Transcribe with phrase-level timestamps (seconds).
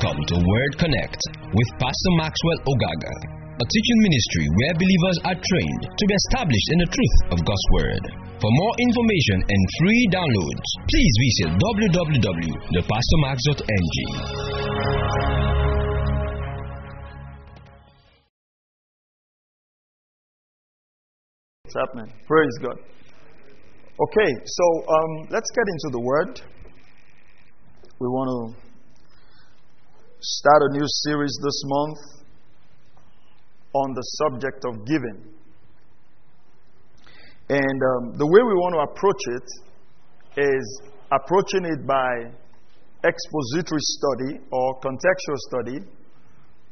[0.00, 1.20] Welcome to Word Connect
[1.52, 3.12] with Pastor Maxwell Ogaga,
[3.60, 7.68] a teaching ministry where believers are trained to be established in the truth of God's
[7.72, 8.00] Word.
[8.40, 14.00] For more information and free downloads, please visit www.thepastormax.ng.
[21.64, 22.08] What's happening?
[22.26, 22.78] Praise God.
[24.00, 26.40] Okay, so um, let's get into the Word.
[28.00, 28.69] We want to
[30.20, 31.98] start a new series this month
[33.72, 35.32] on the subject of giving.
[37.48, 39.48] And um, the way we want to approach it
[40.36, 42.30] is approaching it by
[43.02, 45.78] expository study or contextual study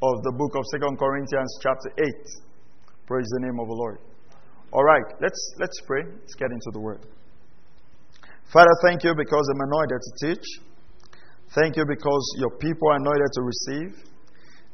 [0.02, 2.04] of the book of Second Corinthians chapter 8.
[3.06, 3.98] Praise the name of the Lord.
[4.72, 6.02] All right, let's let's pray.
[6.04, 7.00] Let's get into the word.
[8.52, 10.67] Father, thank you because I'm anointed to teach.
[11.54, 14.04] Thank you because your people are anointed to receive.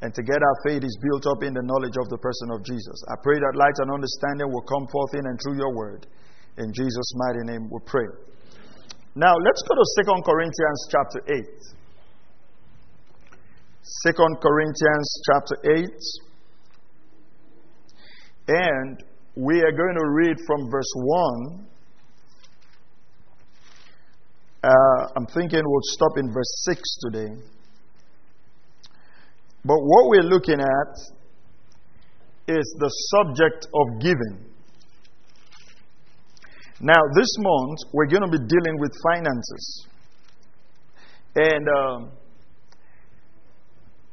[0.02, 2.98] And together our faith is built up in the knowledge of the person of Jesus.
[3.08, 6.06] I pray that light and understanding will come forth in and through your word.
[6.58, 8.06] In Jesus' mighty name we pray.
[9.14, 11.46] Now let's go to 2 Corinthians chapter 8.
[14.12, 15.88] 2 Corinthians chapter 8.
[18.48, 19.02] And
[19.36, 21.66] we are going to read from verse 1
[24.64, 27.34] uh, I'm thinking we'll stop in verse 6 today.
[29.64, 30.98] But what we're looking at
[32.48, 34.44] is the subject of giving.
[36.80, 39.86] Now, this month, we're going to be dealing with finances.
[41.36, 42.10] And um,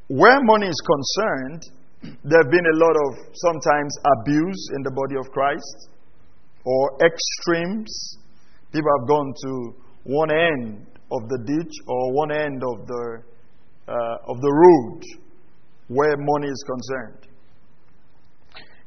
[0.08, 1.62] where money is concerned,
[2.24, 5.88] there have been a lot of sometimes abuse in the body of Christ
[6.64, 8.18] or extremes.
[8.72, 13.22] People have gone to one end of the ditch or one end of the,
[13.88, 15.02] uh, of the road
[15.88, 17.28] where money is concerned.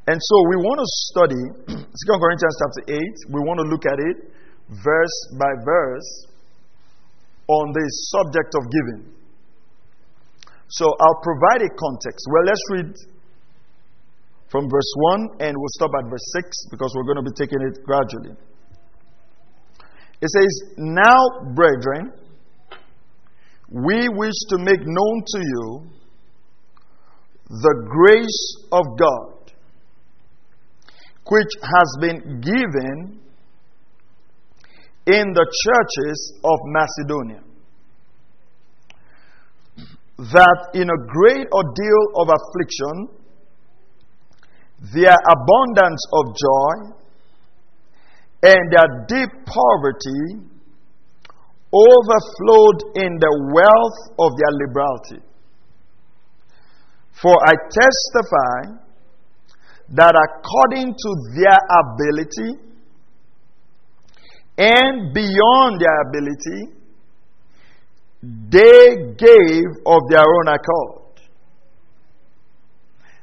[0.08, 1.44] And so we want to study
[1.81, 3.34] 2 Corinthians chapter 8.
[3.34, 4.18] We want to look at it
[4.70, 6.09] verse by verse
[7.47, 9.14] on the subject of giving.
[10.68, 12.26] So I'll provide a context.
[12.34, 12.92] Well, let's read
[14.50, 17.62] from verse 1 and we'll stop at verse 6 because we're going to be taking
[17.62, 18.34] it gradually.
[20.22, 22.14] It says, Now, brethren,
[23.70, 25.90] we wish to make known to you
[27.50, 29.52] the grace of God,
[31.28, 33.20] which has been given
[35.08, 37.42] in the churches of Macedonia.
[40.18, 43.26] That in a great ordeal of affliction,
[44.94, 47.05] their abundance of joy
[48.46, 50.24] and their deep poverty
[51.74, 55.22] overflowed in the wealth of their liberality.
[57.22, 58.78] For I testify
[59.94, 62.52] that according to their ability
[64.58, 66.76] and beyond their ability,
[68.50, 71.20] they gave of their own accord,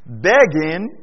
[0.06, 1.02] begging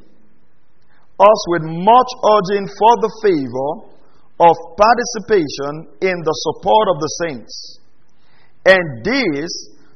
[1.18, 3.90] us with much urging for the favor
[4.40, 7.78] of participation in the support of the saints.
[8.64, 9.52] And this,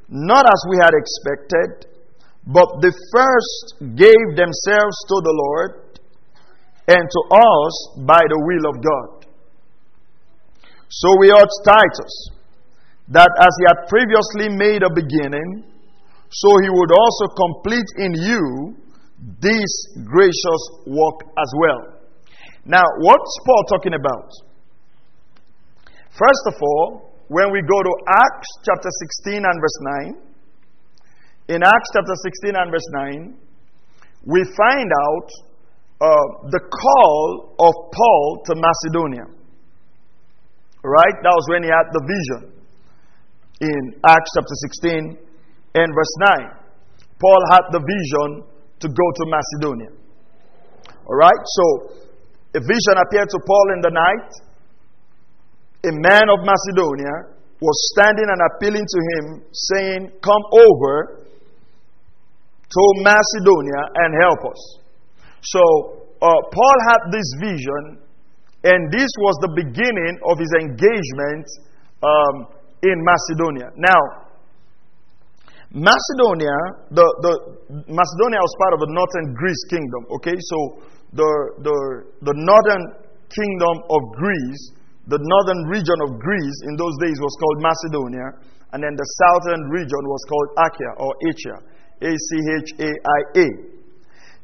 [0.07, 1.89] not as we had expected,
[2.45, 5.99] but the first gave themselves to the Lord
[6.87, 7.73] and to us
[8.05, 9.25] by the will of God.
[10.89, 12.13] So we urge Titus
[13.09, 15.65] that as he had previously made a beginning,
[16.29, 18.75] so he would also complete in you
[19.41, 19.73] this
[20.05, 21.94] gracious work as well.
[22.65, 24.29] Now, what's Paul talking about?
[26.17, 28.89] First of all, when we go to Acts chapter
[29.25, 33.37] 16 and verse 9, in Acts chapter 16 and verse 9,
[34.25, 35.29] we find out
[36.01, 39.25] uh, the call of Paul to Macedonia.
[40.83, 41.15] Right?
[41.21, 42.55] That was when he had the vision
[43.61, 45.17] in Acts chapter 16
[45.75, 46.65] and verse 9.
[47.21, 48.43] Paul had the vision
[48.79, 49.91] to go to Macedonia.
[51.05, 51.41] All right?
[51.45, 52.04] So,
[52.55, 54.31] a vision appeared to Paul in the night.
[55.85, 61.25] A man of Macedonia was standing and appealing to him, saying, Come over
[62.63, 64.61] to Macedonia and help us.
[65.41, 65.61] So,
[66.21, 68.01] uh, Paul had this vision,
[68.63, 71.45] and this was the beginning of his engagement
[72.01, 72.35] um,
[72.81, 73.69] in Macedonia.
[73.77, 74.25] Now,
[75.75, 76.55] Macedonia,
[76.87, 77.33] the, the
[77.91, 80.07] Macedonia was part of the northern Greece kingdom.
[80.17, 80.57] Okay, so
[81.15, 81.31] the,
[81.63, 81.77] the,
[82.21, 82.83] the northern
[83.31, 84.75] kingdom of Greece
[85.05, 88.27] The northern region of Greece in those days was called Macedonia,
[88.73, 91.59] and then the southern region was called Achaia or Achaia.
[92.01, 93.47] A C H A I A.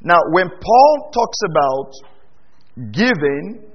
[0.06, 1.90] Now, when Paul talks about
[2.94, 3.66] giving,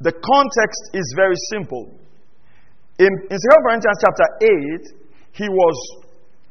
[0.00, 2.00] the context is very simple.
[2.98, 5.76] In, in 2 Corinthians chapter 8, he was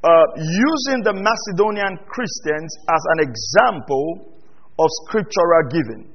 [0.05, 4.30] uh, using the Macedonian Christians as an example
[4.81, 6.09] of scriptural giving.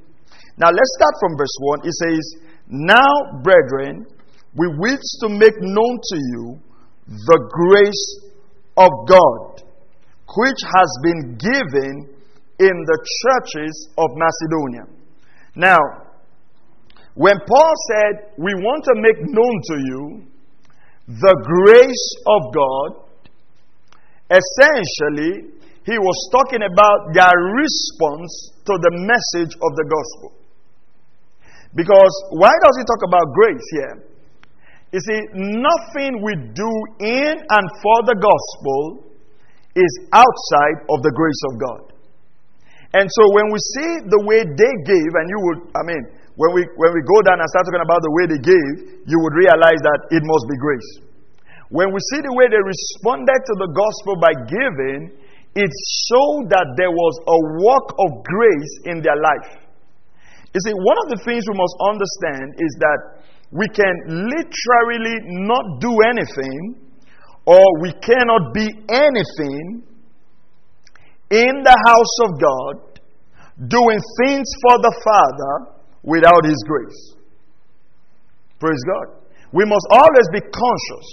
[0.59, 1.81] Now, let's start from verse 1.
[1.85, 2.25] It says,
[2.69, 4.07] Now, brethren,
[4.55, 6.59] we wish to make known to you
[7.07, 8.07] the grace
[8.77, 9.63] of God,
[10.37, 12.09] which has been given
[12.59, 14.85] in the churches of Macedonia.
[15.55, 15.79] Now,
[17.15, 20.27] when Paul said, We want to make known to you
[21.09, 23.07] the grace of God,
[24.31, 25.55] essentially,
[25.85, 30.37] he was talking about their response to the message of the gospel.
[31.75, 33.95] Because why does he talk about grace here?
[34.93, 36.71] You see, nothing we do
[37.05, 39.07] in and for the gospel
[39.77, 41.83] is outside of the grace of God.
[42.97, 46.01] And so when we see the way they gave, and you would, I mean,
[46.41, 49.19] when we, when we go down and start talking about the way they gave, you
[49.21, 50.91] would realize that it must be grace.
[51.69, 55.01] When we see the way they responded to the gospel by giving,
[55.57, 55.73] it
[56.13, 59.57] showed that there was a work of grace in their life.
[60.53, 63.01] You see, one of the things we must understand is that
[63.53, 65.17] we can literally
[65.49, 66.77] not do anything
[67.49, 69.81] or we cannot be anything
[71.33, 72.97] in the house of God
[73.69, 77.17] doing things for the Father without His grace.
[78.61, 79.25] Praise God.
[79.53, 81.07] We must always be conscious.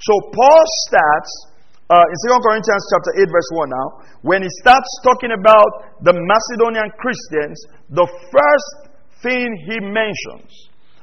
[0.00, 1.53] So Paul starts
[1.92, 3.86] uh, in 2 Corinthians chapter 8, verse 1 now,
[4.24, 7.60] when he starts talking about the Macedonian Christians,
[7.92, 8.88] the first
[9.20, 10.48] thing he mentions,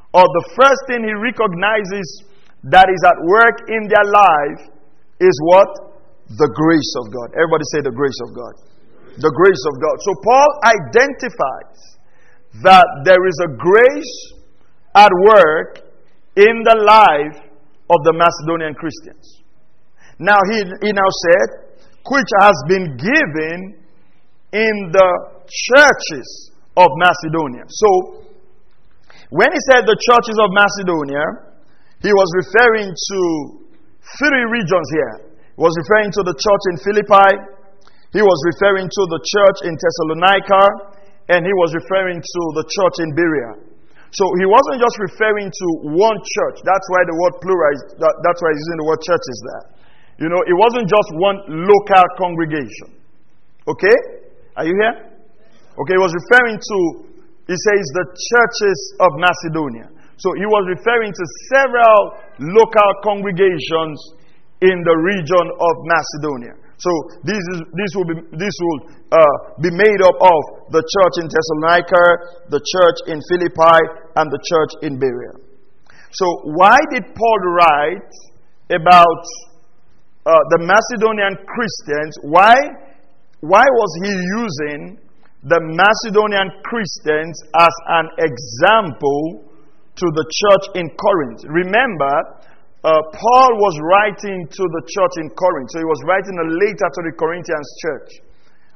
[0.09, 2.25] or the first thing he recognizes
[2.65, 4.73] that is at work in their life,
[5.21, 5.69] is what?
[6.33, 7.29] The grace of God.
[7.37, 8.53] Everybody say the grace of God.
[9.21, 9.95] The grace of God.
[10.01, 11.79] So Paul identifies
[12.65, 14.15] that there is a grace
[14.95, 15.85] at work
[16.35, 17.37] in the life
[17.85, 19.40] of the Macedonian Christians.
[20.21, 21.73] Now, he, he now said,
[22.05, 23.57] which has been given
[24.53, 25.11] in the
[25.49, 26.29] churches
[26.77, 27.65] of Macedonia.
[27.65, 27.89] So,
[29.33, 31.25] when he said the churches of Macedonia,
[32.05, 33.19] he was referring to
[34.21, 35.15] three regions here.
[35.57, 37.31] He was referring to the church in Philippi,
[38.13, 40.63] he was referring to the church in Thessalonica,
[41.31, 43.51] and he was referring to the church in Berea.
[44.11, 46.59] So he wasn't just referring to one church.
[46.67, 49.80] That's why the word plural is, that, that's why he's using the word churches there.
[50.21, 52.93] You know, it wasn't just one local congregation.
[53.65, 53.97] Okay?
[54.53, 55.17] Are you here?
[55.81, 56.77] Okay, he was referring to,
[57.49, 59.89] he says, the churches of Macedonia.
[60.21, 63.97] So he was referring to several local congregations
[64.61, 66.53] in the region of Macedonia.
[66.77, 66.91] So
[67.25, 68.79] this, is, this will, be, this will
[69.09, 73.79] uh, be made up of the church in Thessalonica, the church in Philippi,
[74.21, 75.33] and the church in Berea.
[76.13, 78.13] So why did Paul write
[78.69, 79.25] about
[80.21, 82.53] uh, the Macedonian Christians, why,
[83.41, 85.01] why was he using
[85.41, 89.49] the Macedonian Christians as an example
[89.97, 91.41] to the church in Corinth?
[91.49, 92.13] Remember,
[92.85, 96.89] uh, Paul was writing to the church in Corinth, so he was writing a letter
[96.93, 98.09] to the Corinthians church.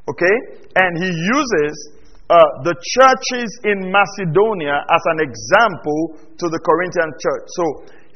[0.09, 0.37] Okay?
[0.81, 1.73] And he uses
[2.25, 7.45] uh, the churches in Macedonia as an example to the Corinthian church.
[7.53, 7.63] So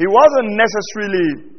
[0.01, 1.58] he wasn't necessarily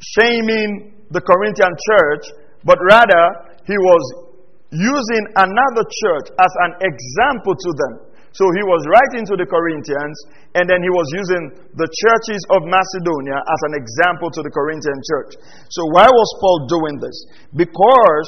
[0.00, 2.24] shaming the Corinthian church,
[2.64, 4.04] but rather he was
[4.70, 7.94] using another church as an example to them.
[8.36, 10.16] So he was writing to the Corinthians,
[10.54, 11.42] and then he was using
[11.74, 15.40] the churches of Macedonia as an example to the Corinthian church.
[15.72, 17.16] So why was Paul doing this?
[17.56, 18.26] Because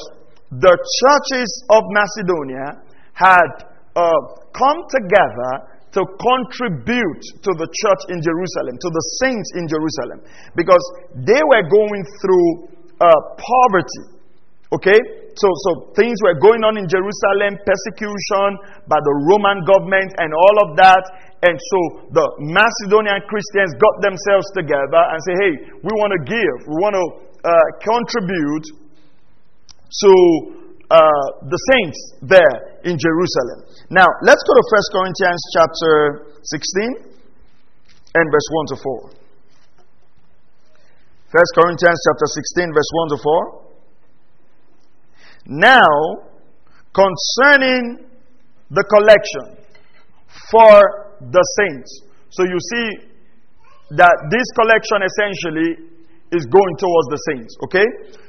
[0.51, 2.81] the churches of Macedonia
[3.13, 4.21] had uh,
[4.57, 10.19] come together to contribute to the church in Jerusalem, to the saints in Jerusalem,
[10.55, 10.83] because
[11.19, 12.49] they were going through
[13.03, 14.05] uh, poverty.
[14.71, 15.01] Okay?
[15.35, 18.49] So, so things were going on in Jerusalem, persecution
[18.87, 21.03] by the Roman government, and all of that.
[21.43, 21.79] And so
[22.13, 26.95] the Macedonian Christians got themselves together and say, hey, we want to give, we want
[26.99, 27.07] to
[27.41, 28.67] uh, contribute
[29.91, 30.13] to
[30.91, 33.70] uh, the saints there in Jerusalem.
[33.91, 37.11] Now, let's go to 1 Corinthians chapter 16
[38.15, 39.11] and verse 1 to 4.
[41.35, 43.67] 1 Corinthians chapter 16, verse 1 to 4.
[45.59, 45.91] Now,
[46.95, 48.07] concerning
[48.71, 49.59] the collection
[50.55, 51.91] for the saints.
[52.31, 53.11] So you see
[53.99, 55.91] that this collection essentially
[56.31, 57.59] is going towards the saints.
[57.67, 57.87] Okay?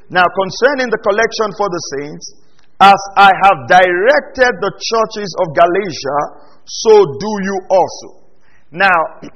[0.10, 2.41] Now, concerning the collection for the saints,
[2.82, 6.20] as I have directed the churches of Galatia,
[6.66, 8.10] so do you also.
[8.74, 9.00] Now,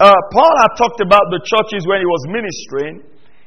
[0.00, 2.94] uh, Paul had talked about the churches when he was ministering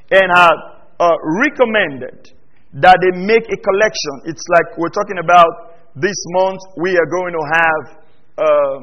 [0.10, 0.58] and had
[0.98, 1.14] uh,
[1.46, 2.34] recommended
[2.82, 4.34] that they make a collection.
[4.34, 7.84] It's like we're talking about this month, we are going to have
[8.36, 8.78] uh,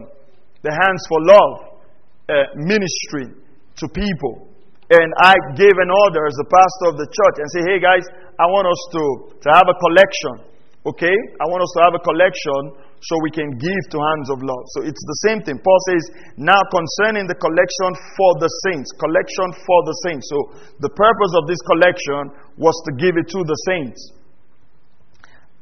[0.63, 1.83] the Hands for Love
[2.31, 3.35] uh, ministry
[3.77, 4.53] to people
[4.93, 8.05] and I gave an order as the pastor of the church and say, hey guys,
[8.39, 9.03] I want us to,
[9.45, 10.53] to have a collection.
[10.87, 11.17] Okay?
[11.39, 12.61] I want us to have a collection
[13.03, 14.65] so we can give to hands of love.
[14.79, 15.59] So it's the same thing.
[15.59, 16.03] Paul says,
[16.39, 20.27] now concerning the collection for the saints, collection for the saints.
[20.31, 20.39] So
[20.79, 22.23] the purpose of this collection
[22.59, 24.01] was to give it to the saints.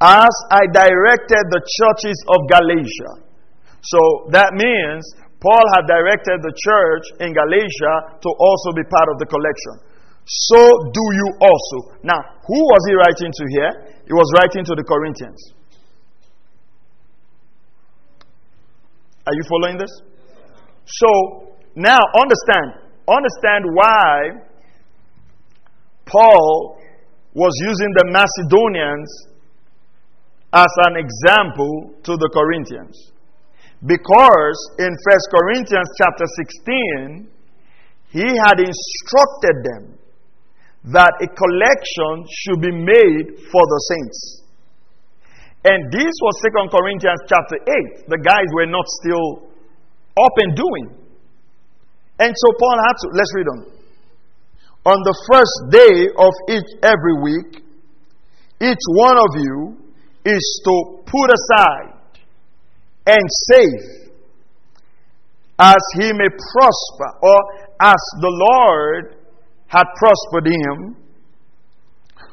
[0.00, 3.28] As I directed the churches of Galatia.
[3.84, 4.00] So
[4.32, 5.04] that means
[5.40, 9.89] Paul had directed the church in Galatia to also be part of the collection.
[10.26, 10.58] So
[10.92, 11.98] do you also.
[12.02, 13.94] Now, who was he writing to here?
[14.06, 15.40] He was writing to the Corinthians.
[19.26, 19.90] Are you following this?
[20.86, 22.90] So, now understand.
[23.08, 24.42] Understand why
[26.06, 26.80] Paul
[27.34, 29.30] was using the Macedonians
[30.52, 33.12] as an example to the Corinthians.
[33.86, 37.28] Because in First Corinthians chapter 16,
[38.10, 39.99] he had instructed them
[40.84, 44.42] that a collection should be made for the saints.
[45.64, 47.60] And this was Second Corinthians chapter
[48.00, 48.08] 8.
[48.08, 49.44] The guys were not still
[50.16, 50.96] up and doing.
[52.18, 53.60] And so Paul had to, let's read on.
[54.86, 57.62] On the first day of each every week,
[58.62, 59.76] each one of you
[60.24, 62.00] is to put aside
[63.06, 64.00] and save
[65.58, 67.38] as he may prosper, or
[67.82, 69.19] as the Lord
[69.70, 70.98] had prospered him,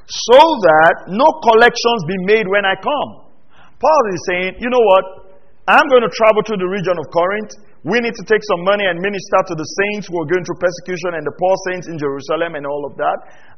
[0.10, 3.30] so that no collections be made when I come.
[3.78, 5.30] Paul is saying, you know what?
[5.70, 7.54] I'm going to travel to the region of Corinth.
[7.86, 10.58] We need to take some money and minister to the saints who are going through
[10.64, 13.18] persecution and the poor saints in Jerusalem and all of that.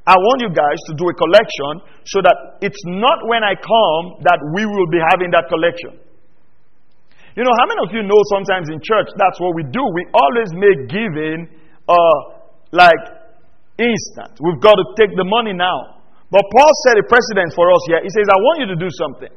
[0.10, 1.72] I want you guys to do a collection
[2.10, 6.02] so that it's not when I come that we will be having that collection.
[7.38, 9.86] You know, how many of you know sometimes in church that's what we do?
[9.94, 11.48] We always make giving
[11.86, 12.18] uh,
[12.74, 13.19] like
[13.80, 14.36] instant.
[14.44, 16.04] We've got to take the money now.
[16.30, 18.04] But Paul set a precedent for us here.
[18.04, 19.34] He says, I want you to do something.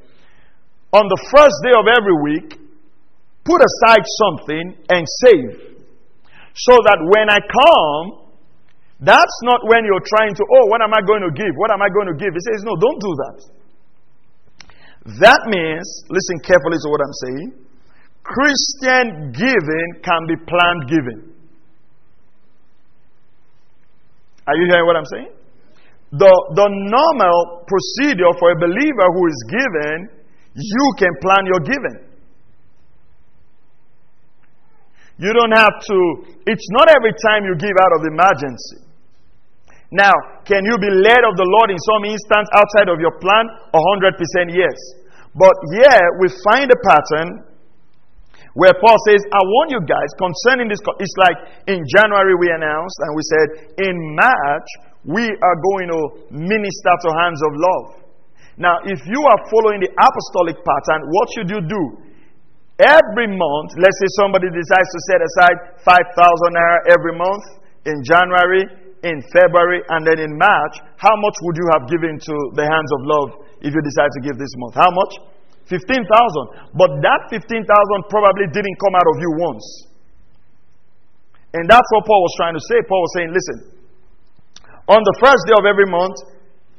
[0.93, 2.61] On the first day of every week,
[3.49, 5.73] put aside something and save.
[6.53, 8.29] So that when I come,
[9.01, 11.57] that's not when you're trying to, oh, what am I going to give?
[11.57, 12.29] What am I going to give?
[12.29, 13.39] He says, no, don't do that.
[15.25, 17.49] That means, listen carefully to what I'm saying.
[18.23, 21.32] Christian giving can be planned giving.
[24.47, 25.31] Are you hearing what I'm saying?
[26.13, 29.97] The, the normal procedure for a believer who is given,
[30.55, 31.99] you can plan your giving.
[35.17, 35.99] You don't have to,
[36.51, 38.83] it's not every time you give out of emergency.
[39.93, 40.13] Now,
[40.45, 43.45] can you be led of the Lord in some instance outside of your plan?
[43.73, 44.77] 100% yes.
[45.37, 47.45] But yeah, we find a pattern
[48.55, 50.81] where Paul says, I warn you guys concerning this.
[51.01, 51.39] It's like
[51.73, 53.47] in January we announced and we said,
[53.89, 54.69] in March
[55.09, 57.87] we are going to minister to hands of love.
[58.61, 61.83] Now, if you are following the apostolic pattern, what should you do?
[62.79, 67.45] Every month, let's say somebody decides to set aside 5,000 naira every month
[67.89, 68.69] in January,
[69.03, 72.91] in February, and then in March, how much would you have given to the hands
[72.93, 73.29] of love
[73.65, 74.75] if you decide to give this month?
[74.77, 75.13] How much?
[75.73, 76.77] 15,000.
[76.77, 77.65] But that 15,000
[78.13, 79.65] probably didn't come out of you once.
[81.57, 82.79] And that's what Paul was trying to say.
[82.85, 83.59] Paul was saying, listen,
[84.89, 86.17] on the first day of every month,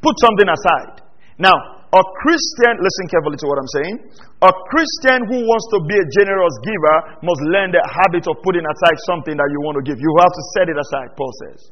[0.01, 1.05] put something aside.
[1.37, 1.53] Now,
[1.93, 3.95] a Christian, listen carefully to what I'm saying.
[4.41, 8.65] A Christian who wants to be a generous giver must learn the habit of putting
[8.65, 10.01] aside something that you want to give.
[10.01, 11.69] You have to set it aside, Paul says.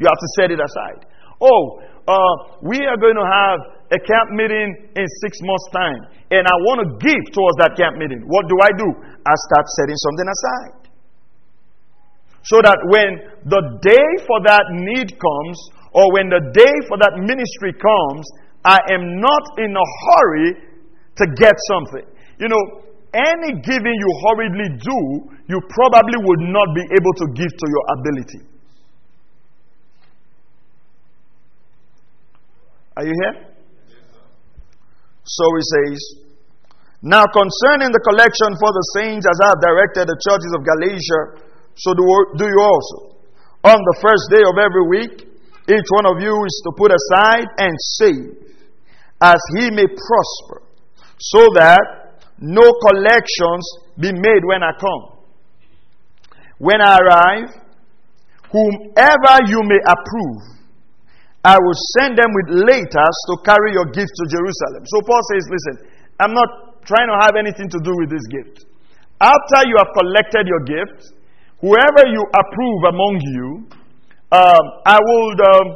[0.00, 1.04] You have to set it aside.
[1.44, 2.34] Oh, uh,
[2.64, 3.58] we are going to have
[3.92, 6.00] a camp meeting in six months' time,
[6.32, 8.24] and I want to give towards that camp meeting.
[8.24, 8.88] What do I do?
[9.28, 10.88] I start setting something aside.
[12.48, 13.10] So that when
[13.44, 15.56] the day for that need comes,
[15.92, 18.24] or when the day for that ministry comes,
[18.64, 20.48] I am not in a hurry
[21.20, 22.08] to get something.
[22.40, 22.62] You know,
[23.12, 25.00] any giving you hurriedly do,
[25.48, 28.40] you probably would not be able to give to your ability.
[32.98, 33.46] Are you here?
[35.22, 35.98] So he says,
[37.00, 41.46] Now, concerning the collection for the saints, as I have directed the churches of Galatia,
[41.78, 42.02] so do,
[42.34, 43.22] do you also.
[43.62, 45.14] On the first day of every week,
[45.70, 47.70] each one of you is to put aside and
[48.02, 48.34] save,
[49.22, 50.66] as he may prosper,
[51.22, 53.62] so that no collections
[53.94, 55.22] be made when I come.
[56.58, 57.62] When I arrive,
[58.50, 60.57] whomever you may approve,
[61.48, 64.84] I will send them with letters to carry your gift to Jerusalem.
[64.84, 65.88] So Paul says, Listen,
[66.20, 68.68] I'm not trying to have anything to do with this gift.
[69.16, 71.16] After you have collected your gift,
[71.64, 73.48] whoever you approve among you,
[74.28, 75.66] um, I would um,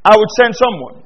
[0.00, 1.04] I would send someone,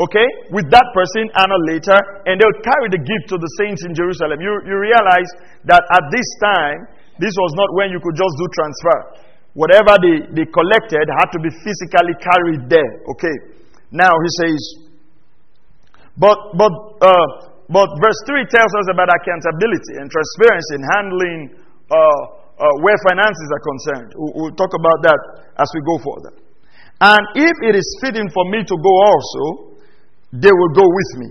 [0.00, 3.84] okay, with that person and a later, and they'll carry the gift to the saints
[3.84, 4.40] in Jerusalem.
[4.40, 5.28] You you realize
[5.68, 6.88] that at this time,
[7.20, 11.40] this was not when you could just do transfer whatever they, they collected had to
[11.42, 12.92] be physically carried there.
[13.16, 13.36] Okay.
[13.90, 14.60] Now he says,
[16.16, 17.26] but, but, uh,
[17.70, 21.40] but verse 3 tells us about accountability and transparency in handling
[21.90, 21.96] uh,
[22.60, 24.10] uh, where finances are concerned.
[24.14, 25.20] We'll, we'll talk about that
[25.58, 26.32] as we go further.
[27.00, 29.44] And if it is fitting for me to go also,
[30.32, 31.28] they will go with me.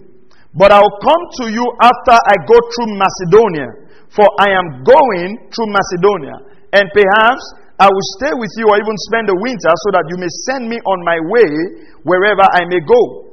[0.57, 3.69] But I'll come to you after I go through Macedonia,
[4.09, 6.35] for I am going through Macedonia.
[6.73, 7.43] And perhaps
[7.79, 10.67] I will stay with you or even spend the winter so that you may send
[10.67, 11.50] me on my way
[12.03, 13.31] wherever I may go.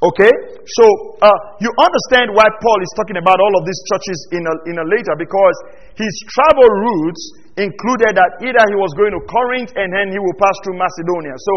[0.00, 0.32] Okay?
[0.80, 0.84] So,
[1.20, 4.76] uh, you understand why Paul is talking about all of these churches in a, in
[4.80, 5.56] a later because
[5.96, 7.22] his travel routes
[7.56, 11.32] included that either he was going to Corinth and then he will pass through Macedonia.
[11.40, 11.54] So,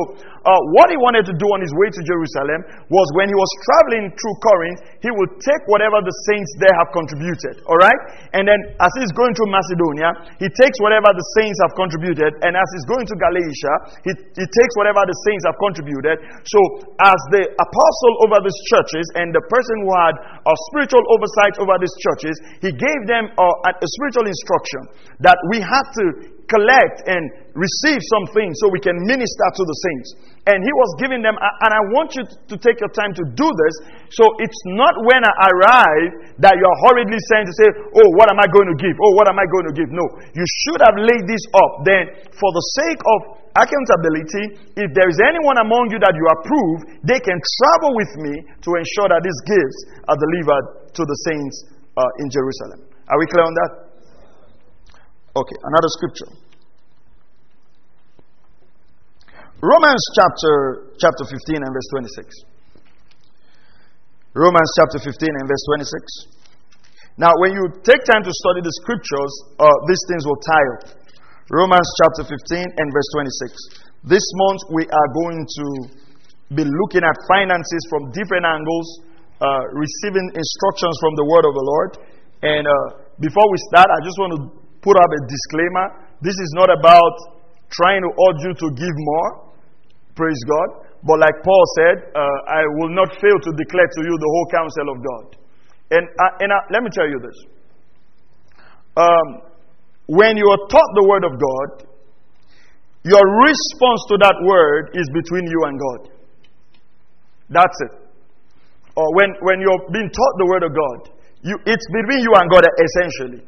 [0.47, 3.51] uh, what he wanted to do on his way to Jerusalem was when he was
[3.67, 7.59] traveling through Corinth, he would take whatever the saints there have contributed.
[7.67, 7.99] All right?
[8.31, 12.31] And then, as he's going through Macedonia, he takes whatever the saints have contributed.
[12.47, 13.73] And as he's going to Galatia,
[14.07, 16.15] he, he takes whatever the saints have contributed.
[16.47, 16.59] So,
[17.03, 20.15] as the apostle over these churches and the person who had
[20.47, 24.87] a spiritual oversight over these churches, he gave them uh, a spiritual instruction
[25.19, 26.03] that we have to
[26.49, 30.09] collect and receive something so we can minister to the saints.
[30.49, 33.45] And he was giving them, and I want you to take your time to do
[33.45, 33.73] this.
[34.09, 36.09] So it's not when I arrive
[36.41, 38.97] that you're hurriedly saying to say, Oh, what am I going to give?
[38.97, 39.93] Oh, what am I going to give?
[39.93, 40.05] No.
[40.33, 41.85] You should have laid this up.
[41.85, 43.19] Then, for the sake of
[43.53, 48.33] accountability, if there is anyone among you that you approve, they can travel with me
[48.65, 50.65] to ensure that these gifts are delivered
[50.97, 51.55] to the saints
[51.93, 52.89] uh, in Jerusalem.
[53.05, 53.88] Are we clear on that?
[55.39, 56.27] Okay, another scripture.
[59.63, 62.27] Romans chapter chapter 15 and verse 26.
[64.35, 67.23] Romans chapter 15 and verse 26.
[67.23, 69.31] Now, when you take time to study the scriptures,
[69.63, 70.83] uh, these things will tie up.
[71.51, 74.11] Romans chapter 15 and verse 26.
[74.11, 75.67] This month we are going to
[76.51, 78.87] be looking at finances from different angles,
[79.39, 81.91] uh, receiving instructions from the word of the Lord.
[82.43, 85.87] And uh, before we start, I just want to put up a disclaimer.
[86.21, 87.15] This is not about
[87.69, 89.53] trying to urge you to give more.
[90.15, 90.89] Praise God.
[91.03, 94.47] But like Paul said, uh, I will not fail to declare to you the whole
[94.51, 95.25] counsel of God.
[95.91, 97.37] And, uh, and uh, let me tell you this.
[98.97, 99.27] Um,
[100.07, 101.69] when you are taught the word of God,
[103.03, 106.01] your response to that word is between you and God.
[107.49, 107.93] That's it.
[108.95, 112.51] Or when, when you're being taught the word of God, you, it's between you and
[112.51, 113.47] God essentially.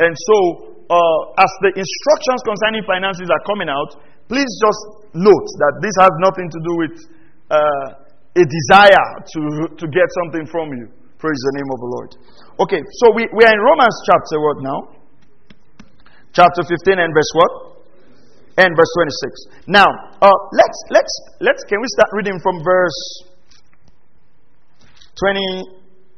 [0.00, 5.74] And so, uh, as the instructions concerning finances are coming out, please just note that
[5.84, 6.94] this has nothing to do with
[7.52, 7.88] uh,
[8.36, 9.40] a desire to,
[9.76, 10.88] to get something from you.
[11.20, 12.10] Praise the name of the Lord.
[12.62, 14.78] Okay, so we, we are in Romans chapter what now?
[16.32, 17.52] Chapter 15 and verse what?
[18.58, 18.92] And verse
[19.66, 19.66] 26.
[19.66, 19.86] Now,
[20.22, 23.00] uh, let's, let's, let's, can we start reading from verse
[25.18, 25.74] 20,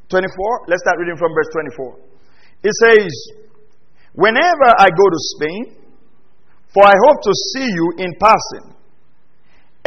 [0.08, 0.68] 24?
[0.68, 2.10] Let's start reading from verse 24.
[2.60, 3.08] It says,
[4.20, 5.80] Whenever I go to Spain,
[6.76, 8.76] for I hope to see you in person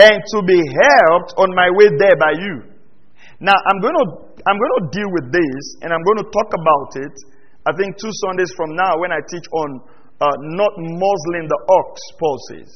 [0.01, 2.65] and to be helped on my way there by you.
[3.37, 4.05] Now, I'm going to,
[4.49, 7.13] I'm going to deal with this and I'm going to talk about it,
[7.69, 9.69] I think, two Sundays from now when I teach on
[10.17, 12.69] uh, not muzzling the ox, Paul says.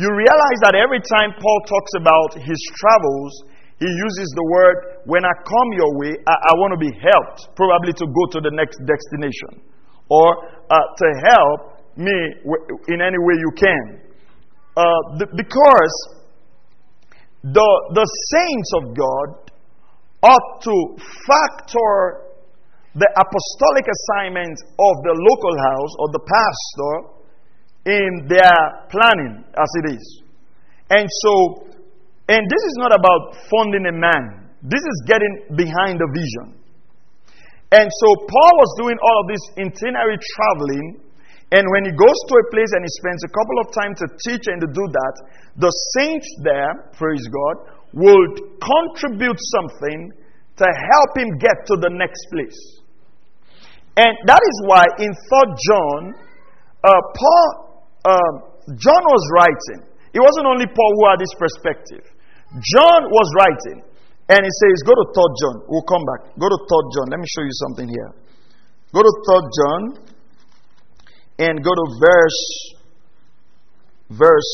[0.00, 3.32] You realize that every time Paul talks about his travels,
[3.76, 7.52] he uses the word, when I come your way, I, I want to be helped,
[7.52, 9.69] probably to go to the next destination
[10.10, 10.28] or
[10.70, 12.18] uh, to help me
[12.88, 14.00] in any way you can.
[14.76, 15.94] Uh, because
[17.42, 19.50] the, the saints of God
[20.22, 20.76] ought to
[21.26, 22.30] factor
[22.94, 26.94] the apostolic assignment of the local house or the pastor
[27.86, 30.22] in their planning as it is.
[30.90, 31.70] And so,
[32.28, 36.59] and this is not about funding a man, this is getting behind the vision.
[37.70, 41.06] And so Paul was doing all of this itinerary traveling.
[41.54, 44.06] And when he goes to a place and he spends a couple of time to
[44.26, 45.14] teach and to do that,
[45.58, 47.56] the saints there, praise God,
[47.94, 50.10] would contribute something
[50.58, 52.58] to help him get to the next place.
[53.96, 56.00] And that is why in 3 John,
[56.82, 57.46] uh, Paul,
[58.04, 58.32] uh,
[58.78, 59.90] John was writing.
[60.14, 62.04] It wasn't only Paul who had this perspective.
[62.74, 63.82] John was writing.
[64.30, 65.56] And he says, Go to 3 John.
[65.66, 66.38] We'll come back.
[66.38, 67.06] Go to 3 John.
[67.10, 68.10] Let me show you something here.
[68.94, 69.82] Go to 3 John
[71.38, 72.74] and go to verse
[74.10, 74.52] verse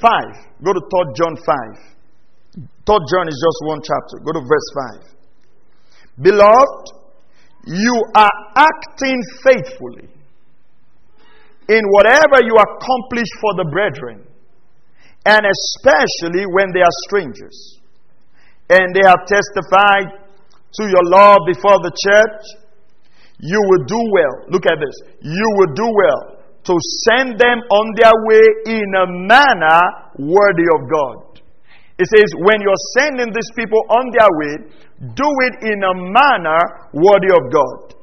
[0.00, 0.64] 5.
[0.64, 1.96] Go to 3 John 5.
[2.56, 2.64] 3
[3.12, 4.16] John is just one chapter.
[4.24, 5.16] Go to verse 5.
[6.22, 6.88] Beloved,
[7.66, 10.08] you are acting faithfully
[11.68, 14.25] in whatever you accomplish for the brethren
[15.26, 17.82] and especially when they are strangers.
[18.70, 20.22] And they have testified
[20.78, 22.42] to your love before the church,
[23.38, 24.34] you will do well.
[24.48, 24.96] Look at this.
[25.20, 26.22] You will do well
[26.66, 26.74] to
[27.06, 28.44] send them on their way
[28.78, 29.82] in a manner
[30.18, 31.42] worthy of God.
[31.98, 34.54] It says, when you're sending these people on their way,
[35.16, 36.62] do it in a manner
[36.92, 37.96] worthy of God.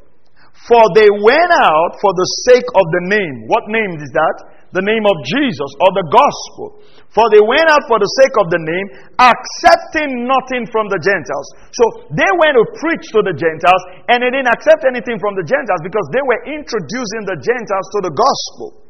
[0.67, 3.47] For they went out for the sake of the name.
[3.47, 4.37] What name is that?
[4.73, 6.81] The name of Jesus or the gospel.
[7.13, 8.87] For they went out for the sake of the name,
[9.21, 11.47] accepting nothing from the Gentiles.
[11.77, 15.45] So they went to preach to the Gentiles and they didn't accept anything from the
[15.45, 18.81] Gentiles because they were introducing the Gentiles to the gospel.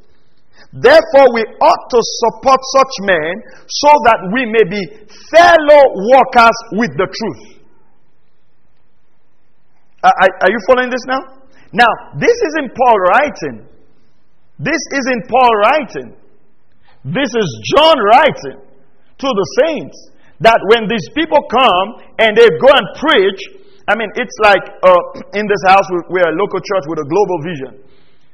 [0.71, 4.81] Therefore, we ought to support such men so that we may be
[5.29, 5.83] fellow
[6.15, 7.43] workers with the truth.
[9.99, 11.43] Uh, are, are you following this now?
[11.75, 13.72] Now, this isn't Paul writing.
[14.59, 16.09] This isn't Paul writing.
[17.03, 19.97] This is John writing to the saints
[20.39, 21.87] that when these people come
[22.19, 23.41] and they go and preach,
[23.87, 25.03] I mean, it's like uh,
[25.39, 27.71] in this house, we're a local church with a global vision.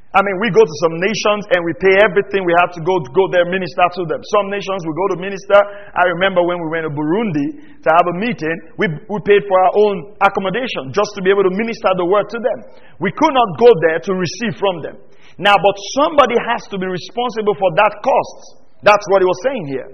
[0.10, 2.98] I mean, we go to some nations and we pay everything we have to go
[2.98, 4.26] to go there minister to them.
[4.34, 5.60] Some nations we go to minister.
[5.94, 9.58] I remember when we went to Burundi to have a meeting, we, we paid for
[9.70, 12.60] our own accommodation just to be able to minister the word to them.
[12.98, 14.98] We could not go there to receive from them.
[15.38, 18.66] Now, but somebody has to be responsible for that cost.
[18.82, 19.90] That's what he was saying here.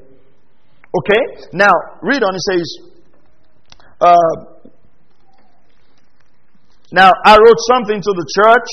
[0.95, 1.23] Okay?
[1.51, 2.31] Now, read on.
[2.31, 2.67] It says,
[3.99, 4.35] uh,
[6.95, 8.69] Now I wrote something to the church,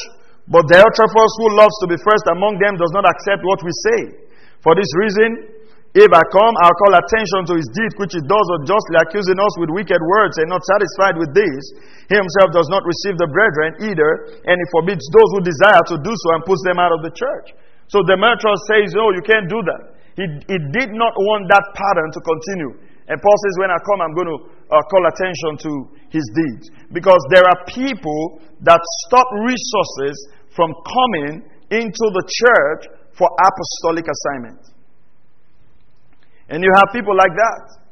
[0.51, 4.01] but Diotrephes, who loves to be first among them, does not accept what we say.
[4.63, 8.47] For this reason, if I come, I'll call attention to his deed, which he does
[8.59, 11.63] unjustly, accusing us with wicked words, and not satisfied with this.
[12.09, 16.01] He himself does not receive the brethren either, and he forbids those who desire to
[16.01, 17.53] do so and puts them out of the church.
[17.93, 19.83] So Demetrius says, Oh, you can't do that.
[20.17, 22.73] He, he did not want that pattern to continue.
[23.13, 24.39] And Paul says, When I come, I'm going to
[24.73, 25.73] uh, call attention to
[26.09, 26.71] his deeds.
[26.93, 30.17] Because there are people that stop resources
[30.57, 34.61] from coming into the church for apostolic assignment.
[36.49, 37.83] And you have people like that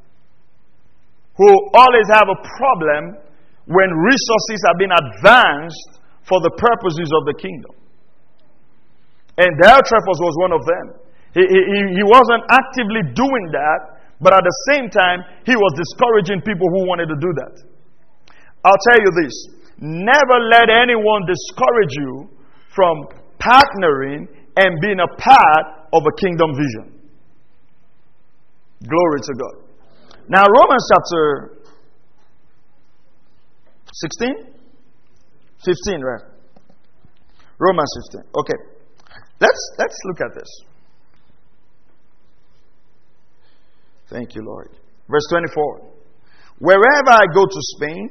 [1.37, 3.17] who always have a problem
[3.65, 7.73] when resources have been advanced for the purposes of the kingdom.
[9.39, 10.87] And Diotrephes was one of them.
[11.33, 16.45] He, he, he wasn't actively doing that, but at the same time, he was discouraging
[16.45, 17.55] people who wanted to do that.
[18.65, 19.35] I'll tell you this
[19.81, 22.29] never let anyone discourage you
[22.77, 23.09] from
[23.41, 27.01] partnering and being a part of a kingdom vision.
[28.85, 29.71] Glory to God.
[30.29, 31.61] Now, Romans chapter
[33.93, 34.29] 16?
[35.65, 36.23] 15, right?
[37.59, 38.31] Romans 15.
[38.35, 38.59] Okay.
[39.41, 40.49] Let's, let's look at this.
[44.11, 44.71] Thank you, Lord.
[45.09, 45.87] Verse 24.
[46.59, 48.11] Wherever I go to Spain,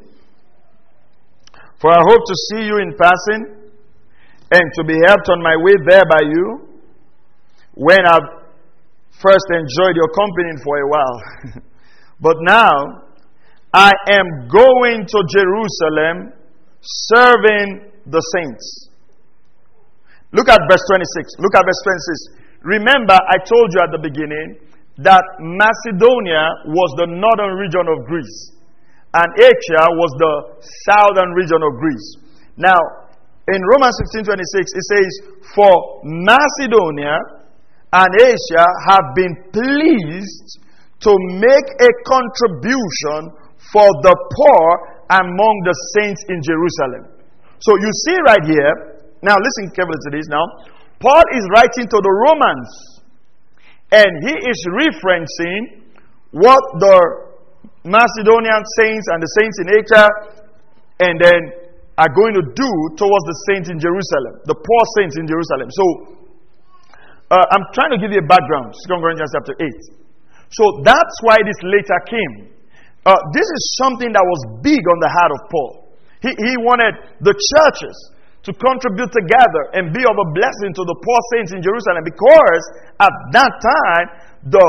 [1.79, 3.71] for I hope to see you in passing
[4.51, 6.67] and to be helped on my way there by you
[7.75, 8.39] when I've
[9.21, 11.17] first enjoyed your company for a while.
[12.19, 13.03] but now,
[13.73, 16.33] I am going to Jerusalem
[16.81, 18.89] serving the saints.
[20.31, 21.35] Look at verse 26.
[21.39, 22.39] Look at verse 26.
[22.63, 24.68] Remember, I told you at the beginning
[25.03, 28.59] that Macedonia was the northern region of Greece,
[29.15, 30.33] and Achaia was the
[30.85, 32.07] southern region of Greece.
[32.59, 32.79] Now,
[33.47, 35.11] in Romans 15 26, it says,
[35.55, 37.15] For Macedonia
[37.89, 40.61] and Achaia have been pleased
[41.01, 43.33] to make a contribution
[43.71, 44.65] for the poor
[45.09, 47.19] among the saints in Jerusalem.
[47.63, 50.45] So you see right here, now listen carefully to this now.
[50.99, 52.98] Paul is writing to the Romans,
[53.91, 55.81] and he is referencing
[56.31, 56.97] what the
[57.85, 60.05] Macedonian saints and the saints in Asia
[60.99, 61.41] and then
[61.97, 65.67] are going to do towards the saints in Jerusalem, the poor saints in Jerusalem.
[65.67, 65.85] So,
[67.29, 69.67] uh, I'm trying to give you a background, 2 Corinthians chapter 8.
[70.53, 72.33] So, that's why this later came.
[73.05, 75.71] Uh, this is something that was big on the heart of Paul.
[76.21, 77.95] He, he wanted the churches
[78.43, 82.63] to contribute together and be of a blessing to the poor saints in Jerusalem because
[83.03, 84.07] at that time,
[84.47, 84.67] the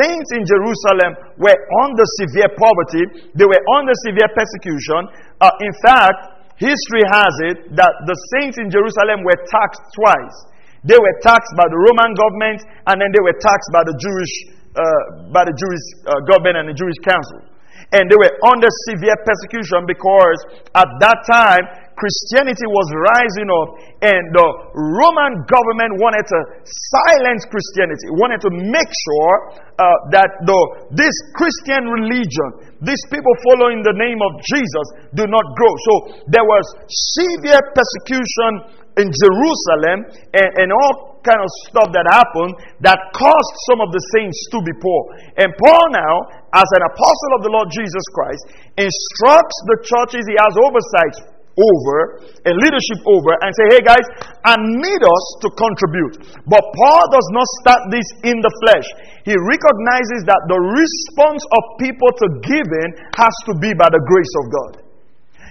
[0.00, 3.04] saints in Jerusalem were under severe poverty,
[3.36, 5.12] they were under severe persecution.
[5.36, 10.36] Uh, in fact, history has it that the saints in Jerusalem were taxed twice.
[10.80, 14.32] They were taxed by the Roman government, and then they were taxed by the Jewish,
[14.72, 17.44] uh, by the Jewish uh, government and the Jewish council.
[17.92, 20.38] And they were under severe persecution because
[20.72, 21.64] at that time
[22.00, 23.68] Christianity was rising up,
[24.00, 29.32] and the Roman government wanted to silence Christianity, wanted to make sure
[29.76, 29.84] uh,
[30.16, 30.60] that the,
[30.96, 35.72] this Christian religion, these people following the name of Jesus, do not grow.
[35.84, 35.94] So
[36.32, 42.96] there was severe persecution in Jerusalem and, and all kind of stuff that happened that
[43.12, 45.00] caused some of the saints to be poor.
[45.36, 46.14] And Paul now,
[46.56, 48.42] as an apostle of the Lord Jesus Christ,
[48.80, 54.06] instructs the churches he has oversight over and leadership over and say, hey guys,
[54.46, 56.14] I need us to contribute.
[56.46, 58.86] But Paul does not start this in the flesh.
[59.26, 64.34] He recognizes that the response of people to giving has to be by the grace
[64.40, 64.72] of God.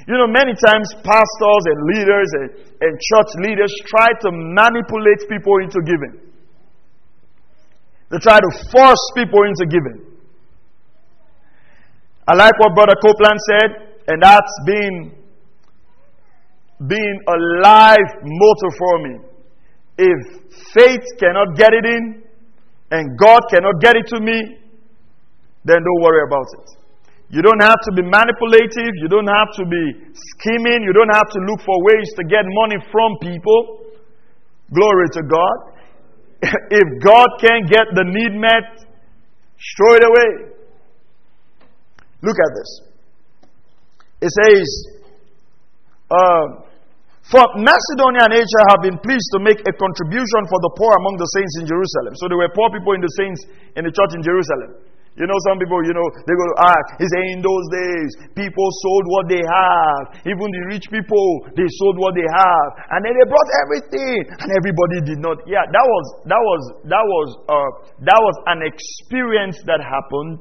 [0.10, 2.48] You know, many times pastors and leaders and,
[2.82, 6.34] and church leaders try to manipulate people into giving.
[8.10, 10.10] They try to force people into giving.
[12.26, 13.70] I like what Brother Copeland said,
[14.08, 15.19] and that's being
[16.88, 19.16] being a life motor for me.
[19.98, 20.20] If
[20.74, 22.24] faith cannot get it in
[22.92, 24.58] and God cannot get it to me,
[25.66, 26.80] then don't worry about it.
[27.30, 28.94] You don't have to be manipulative.
[29.04, 30.82] You don't have to be scheming.
[30.82, 33.86] You don't have to look for ways to get money from people.
[34.74, 35.58] Glory to God.
[36.72, 38.88] if God can't get the need met,
[39.60, 40.56] it away.
[42.22, 42.82] Look at this.
[44.22, 44.68] It says,
[46.10, 46.69] uh,
[47.30, 51.22] for Macedonia and Achaia have been pleased to make a contribution for the poor among
[51.22, 52.18] the saints in Jerusalem.
[52.18, 53.46] So there were poor people in the saints
[53.78, 54.82] in the church in Jerusalem.
[55.20, 58.64] You know, some people, you know, they go ask, he said, in those days, people
[58.82, 60.16] sold what they have.
[60.24, 62.70] Even the rich people, they sold what they have.
[62.96, 64.16] And then they brought everything.
[64.40, 65.44] And everybody did not.
[65.44, 67.70] Yeah, that was, that was, that was, uh,
[68.08, 70.40] that was an experience that happened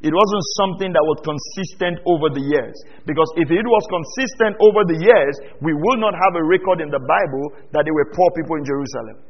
[0.00, 2.72] it wasn't something that was consistent over the years.
[3.04, 6.88] Because if it was consistent over the years, we will not have a record in
[6.88, 9.20] the Bible that there were poor people in Jerusalem.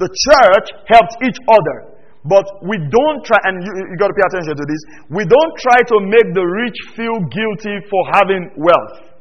[0.00, 1.94] The church helped each other.
[2.24, 4.80] But we don't try, and you, you got to pay attention to this,
[5.12, 9.12] we don't try to make the rich feel guilty for having wealth.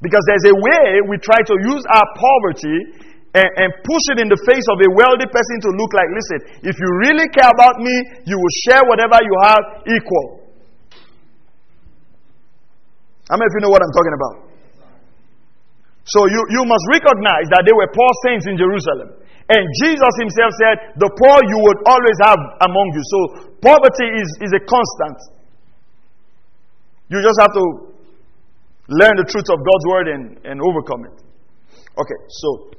[0.00, 4.26] Because there's a way we try to use our poverty and, and push it in
[4.26, 7.78] the face of a wealthy person to look like, listen, if you really care about
[7.78, 7.94] me,
[8.26, 10.50] you will share whatever you have equal.
[13.30, 14.34] How many of you know what I'm talking about?
[16.10, 19.14] So you, you must recognize that there were poor saints in Jerusalem.
[19.46, 23.02] And Jesus himself said, The poor you would always have among you.
[23.06, 23.18] So
[23.62, 25.18] poverty is, is a constant.
[27.10, 27.64] You just have to
[28.90, 31.16] learn the truth of God's word and, and overcome it.
[31.94, 32.74] Okay, so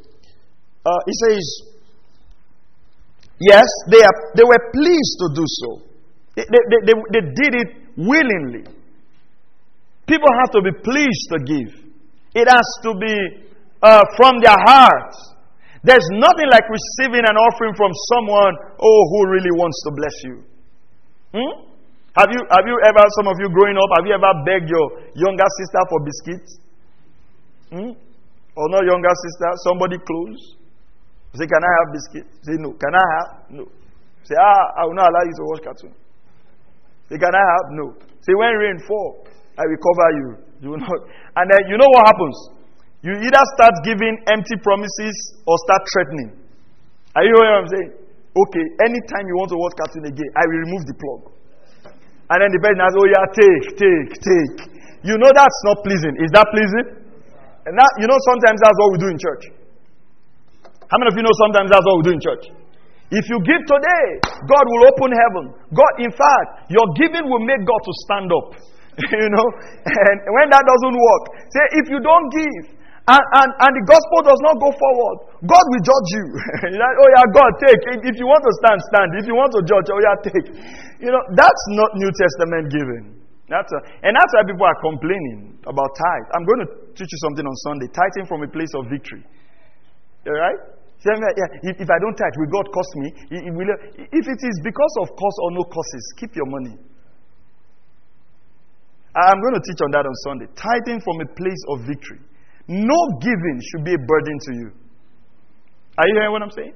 [0.85, 1.43] uh, he says,
[3.39, 5.69] yes, they, are, they were pleased to do so.
[6.35, 8.65] They, they, they, they did it willingly.
[10.07, 11.71] People have to be pleased to give,
[12.33, 13.15] it has to be
[13.81, 15.17] uh, from their hearts.
[15.83, 20.35] There's nothing like receiving an offering from someone, oh, who really wants to bless you.
[21.33, 21.53] Hmm?
[22.13, 24.85] Have you, have you ever, some of you growing up, have you ever begged your
[25.15, 26.51] younger sister for biscuits?
[27.71, 27.91] Hmm?
[28.53, 30.60] Or not younger sister, somebody close?
[31.35, 32.25] Say, Can I have biscuit?
[32.43, 32.75] Say, No.
[32.75, 33.27] Can I have?
[33.49, 33.63] No.
[34.27, 35.93] Say, Ah, I will not allow you to watch cartoon.
[37.07, 37.65] Say, Can I have?
[37.71, 37.85] No.
[38.23, 39.23] Say, When rain fall,
[39.57, 40.27] I will cover you.
[40.61, 40.93] You will not.
[41.41, 42.37] And then you know what happens?
[43.01, 45.15] You either start giving empty promises
[45.49, 46.37] or start threatening.
[47.17, 47.91] Are you hearing what I'm saying?
[48.29, 51.21] Okay, anytime you want to watch cartoon again, I will remove the plug.
[52.29, 54.57] And then the person says, Oh, yeah, take, take, take.
[55.01, 56.13] You know that's not pleasing.
[56.21, 57.01] Is that pleasing?
[57.65, 59.43] And that, you know, sometimes that's what we do in church.
[60.91, 62.51] How many of you know sometimes that's what we do in church?
[63.15, 64.07] If you give today,
[64.43, 65.45] God will open heaven.
[65.71, 68.47] God, in fact, your giving will make God to stand up.
[68.99, 69.47] you know?
[69.87, 72.75] And when that doesn't work, say, if you don't give,
[73.07, 76.25] and, and, and the gospel does not go forward, God will judge you.
[76.79, 77.81] like, oh yeah, God, take.
[78.07, 79.07] If you want to stand, stand.
[79.15, 80.47] If you want to judge, oh yeah, take.
[80.99, 83.15] You know, that's not New Testament giving.
[83.51, 86.27] That's a, and that's why people are complaining about tithe.
[86.31, 87.91] I'm going to teach you something on Sunday.
[87.91, 89.23] Tithing from a place of victory.
[90.27, 90.80] All right?
[91.03, 93.09] If, if I don't tithe, will God cost me?
[93.31, 96.77] If it is because of cost or no costs, keep your money.
[99.15, 100.45] I'm going to teach on that on Sunday.
[100.55, 102.19] Tithing from a place of victory.
[102.67, 104.71] No giving should be a burden to you.
[105.97, 106.73] Are you hearing what I'm saying?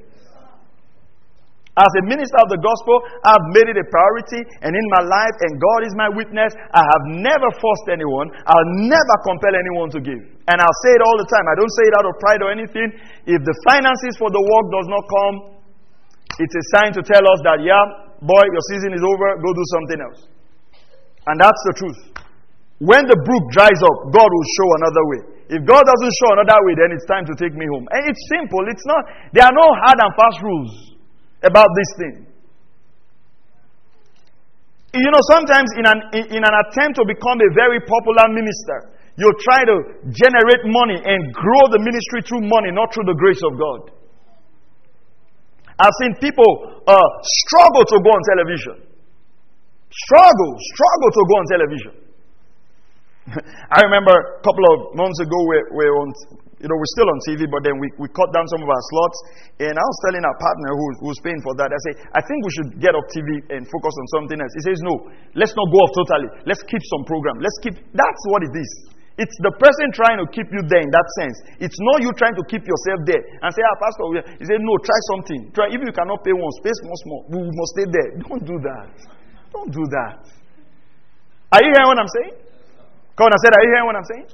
[1.75, 5.35] As a minister of the gospel, I've made it a priority, and in my life,
[5.43, 9.99] and God is my witness, I have never forced anyone, I'll never compel anyone to
[9.99, 10.23] give.
[10.47, 11.43] And I'll say it all the time.
[11.51, 12.95] I don't say it out of pride or anything.
[13.27, 15.35] If the finances for the work does not come,
[16.39, 17.83] it's a sign to tell us that, yeah,
[18.23, 20.19] boy, your season is over, go do something else.
[21.27, 21.99] And that's the truth.
[22.79, 25.21] When the brook dries up, God will show another way.
[25.59, 27.83] If God doesn't show another way, then it's time to take me home.
[27.91, 28.63] And it's simple.
[28.71, 29.03] It's not,
[29.35, 30.94] there are no hard and fast rules
[31.45, 32.15] about this thing.
[34.95, 35.99] You know, sometimes in an,
[36.31, 39.75] in an attempt to become a very popular minister, you try to
[40.07, 43.91] generate money and grow the ministry through money, not through the grace of God.
[45.75, 47.09] I've seen people uh,
[47.43, 48.75] struggle to go on television.
[49.91, 51.93] Struggle, struggle to go on television.
[53.75, 56.11] I remember a couple of months ago, we, we were on
[56.55, 58.83] you know, we're still on TV, but then we, we cut down some of our
[58.87, 59.17] slots.
[59.59, 62.39] And I was telling our partner who, who's paying for that, I say, I think
[62.47, 64.53] we should get off TV and focus on something else.
[64.55, 66.29] He says, no, let's not go off totally.
[66.47, 67.43] Let's keep some program.
[67.43, 68.71] Let's keep, that's what it is.
[69.15, 71.35] It's the person trying to keep you there in that sense.
[71.63, 74.03] It's not you trying to keep yourself there and say, ah, Pastor,
[74.39, 75.51] he said, no, try something.
[75.55, 77.23] Try, if you cannot pay one, space more.
[77.31, 78.09] We must stay there.
[78.27, 78.91] Don't do that.
[79.55, 80.19] Don't do that.
[81.51, 82.35] Are you hearing what I'm saying?
[83.15, 84.27] Come on, I said, are you hearing what I'm saying?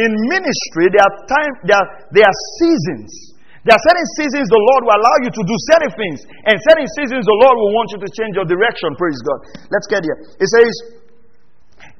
[0.00, 3.32] In ministry, there are time, there are, there are seasons.
[3.62, 6.88] There are certain seasons the Lord will allow you to do certain things, and certain
[6.98, 8.90] seasons the Lord will want you to change your direction.
[8.98, 9.38] Praise God.
[9.70, 10.18] Let's get here.
[10.40, 10.72] It says,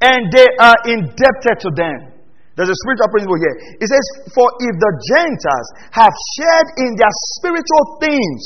[0.03, 2.13] and they are indebted to them.
[2.53, 3.57] There's a spiritual principle here.
[3.81, 4.05] It says,
[4.37, 8.41] For if the Gentiles have shared in their spiritual things,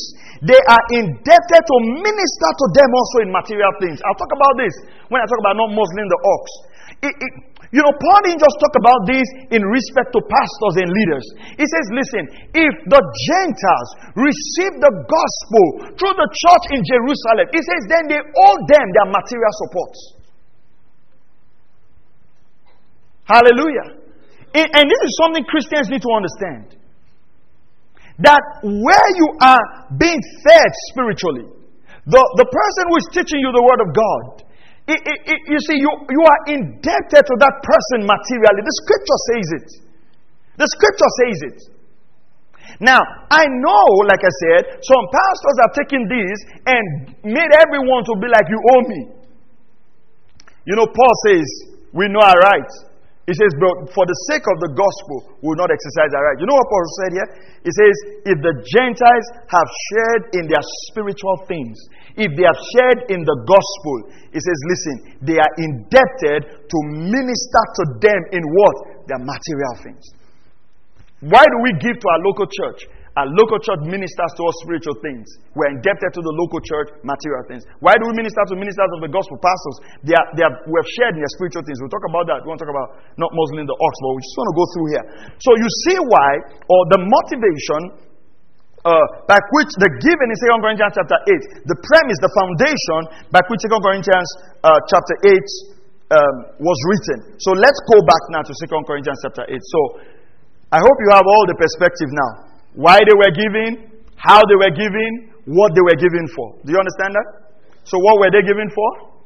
[0.47, 3.99] they are indebted to minister to them also in material things.
[4.07, 4.75] I'll talk about this
[5.11, 6.45] when I talk about not muzzling the ox.
[7.03, 7.33] It, it,
[7.77, 11.25] you know, Paul didn't just talk about this in respect to pastors and leaders.
[11.61, 12.25] He says, listen,
[12.57, 18.17] if the Gentiles receive the gospel through the church in Jerusalem, he says, then they
[18.17, 19.93] owe them their material support.
[23.29, 24.01] Hallelujah.
[24.57, 26.81] And this is something Christians need to understand.
[28.25, 31.45] That where you are being fed spiritually,
[32.09, 34.46] the, the person who is teaching you the Word of God
[34.87, 38.63] it, it, it, you see, you, you are indebted to that person materially.
[38.63, 39.69] The scripture says it.
[40.63, 41.59] The scripture says it.
[42.79, 46.85] Now, I know, like I said, some pastors have taken this and
[47.25, 49.01] made everyone to be like, you owe me.
[50.67, 51.47] You know, Paul says,
[51.95, 52.75] we know our rights.
[53.27, 56.39] He says, but for the sake of the gospel, we will not exercise our right.
[56.39, 57.29] You know what Paul said here?
[57.67, 61.75] He says, if the Gentiles have shared in their spiritual things,
[62.17, 63.97] if they have shared in the gospel,
[64.33, 69.05] he says, listen, they are indebted to minister to them in what?
[69.05, 70.05] Their material things.
[71.21, 72.89] Why do we give to our local church?
[73.17, 75.25] Our local church ministers to us spiritual things.
[75.57, 77.65] We're indebted to the local church material things.
[77.81, 79.77] Why do we minister to ministers of the gospel pastors?
[80.05, 81.81] They are, they are, we have shared in their spiritual things.
[81.81, 82.45] We'll talk about that.
[82.45, 84.65] We want to talk about not muzzling the ox, but we just want to go
[84.69, 85.05] through here.
[85.41, 86.31] So you see why,
[86.69, 87.81] or the motivation
[88.87, 93.01] uh, by which the giving in 2 Corinthians chapter 8, the premise, the foundation
[93.35, 94.29] by which 2 Corinthians
[94.63, 95.35] uh, chapter 8
[96.15, 97.35] um, was written.
[97.43, 99.59] So let's go back now to 2 Corinthians chapter 8.
[99.59, 99.81] So
[100.71, 102.31] I hope you have all the perspective now.
[102.79, 106.55] Why they were giving, how they were giving, what they were giving for.
[106.63, 107.59] Do you understand that?
[107.91, 109.19] So what were they giving for?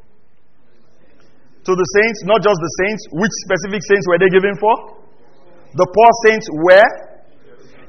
[1.69, 3.03] To the saints, not just the saints.
[3.13, 5.05] Which specific saints were they giving for?
[5.77, 7.10] The poor saints were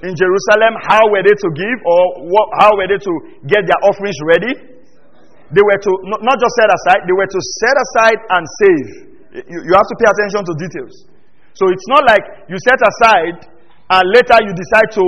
[0.02, 3.14] in Jerusalem, how were they to give or what, how were they to
[3.46, 4.54] get their offerings ready?
[5.54, 5.92] They were to
[6.26, 8.88] not just set aside, they were to set aside and save.
[9.46, 10.96] You, you have to pay attention to details.
[11.54, 13.52] So it's not like you set aside
[13.92, 15.06] and later you decide to,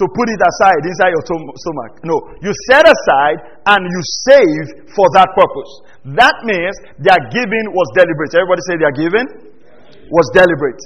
[0.00, 1.92] to put it aside inside your stomach.
[2.06, 4.64] No, you set aside and you save
[4.94, 5.70] for that purpose.
[6.14, 8.32] That means their giving was deliberate.
[8.38, 9.28] Everybody say their giving
[10.08, 10.80] was deliberate.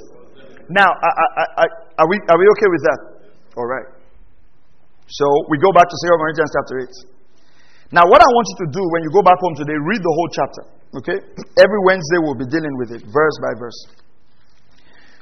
[0.73, 1.67] Now, I, I, I,
[1.99, 3.01] are, we, are we okay with that?
[3.57, 3.89] All right.
[5.09, 7.13] So we go back to 2 Corinthians chapter 8.
[7.93, 10.15] Now, what I want you to do when you go back home today, read the
[10.17, 10.63] whole chapter.
[10.97, 11.19] Okay?
[11.61, 13.77] Every Wednesday we'll be dealing with it, verse by verse.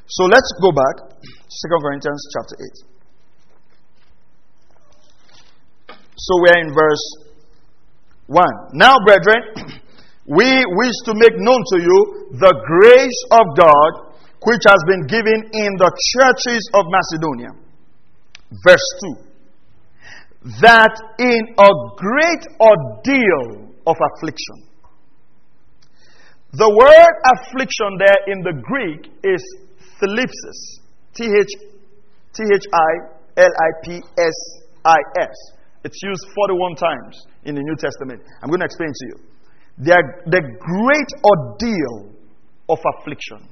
[0.06, 1.18] So let's go back.
[1.18, 2.90] 2 Corinthians chapter 8.
[6.14, 7.04] So we're in verse
[8.26, 8.46] 1.
[8.74, 9.42] Now, brethren,
[10.26, 14.09] we wish to make known to you the grace of God
[14.42, 17.52] which has been given in the churches of Macedonia.
[18.64, 18.88] Verse
[19.20, 19.30] 2
[20.60, 21.70] that in a
[22.00, 24.70] great ordeal of affliction,
[26.52, 29.42] the word affliction there in the Greek is
[30.00, 30.80] thlipsis.
[31.14, 31.52] T H
[32.32, 32.92] T H I
[33.36, 34.36] L I P S
[34.84, 35.36] I S.
[35.84, 38.22] It's used 41 times in the New Testament.
[38.42, 39.16] I'm going to explain to you.
[39.78, 42.12] The, the great ordeal
[42.68, 43.48] of affliction,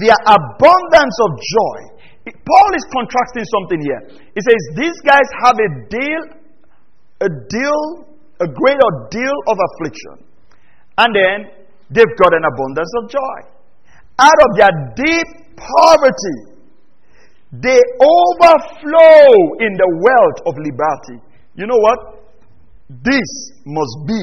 [0.00, 1.78] their abundance of joy.
[2.24, 4.02] Paul is contrasting something here.
[4.32, 6.22] He says, These guys have a deal,
[7.20, 7.80] a deal,
[8.40, 10.24] a great ordeal of affliction.
[10.96, 11.36] And then
[11.90, 13.38] they've got an abundance of joy.
[14.18, 16.54] Out of their deep poverty,
[17.52, 19.30] they overflow
[19.60, 21.22] in the wealth of liberty.
[21.56, 22.24] You know what?
[22.88, 24.20] This must be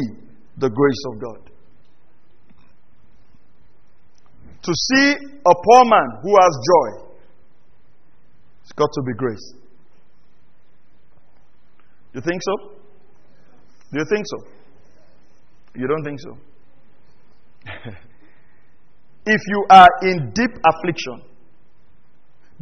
[0.57, 1.50] the grace of God.
[4.63, 7.11] To see a poor man who has joy,
[8.61, 9.53] it's got to be grace.
[12.13, 12.53] You think so?
[13.91, 14.37] Do you think so?
[15.75, 16.37] You don't think so?
[19.25, 21.23] if you are in deep affliction,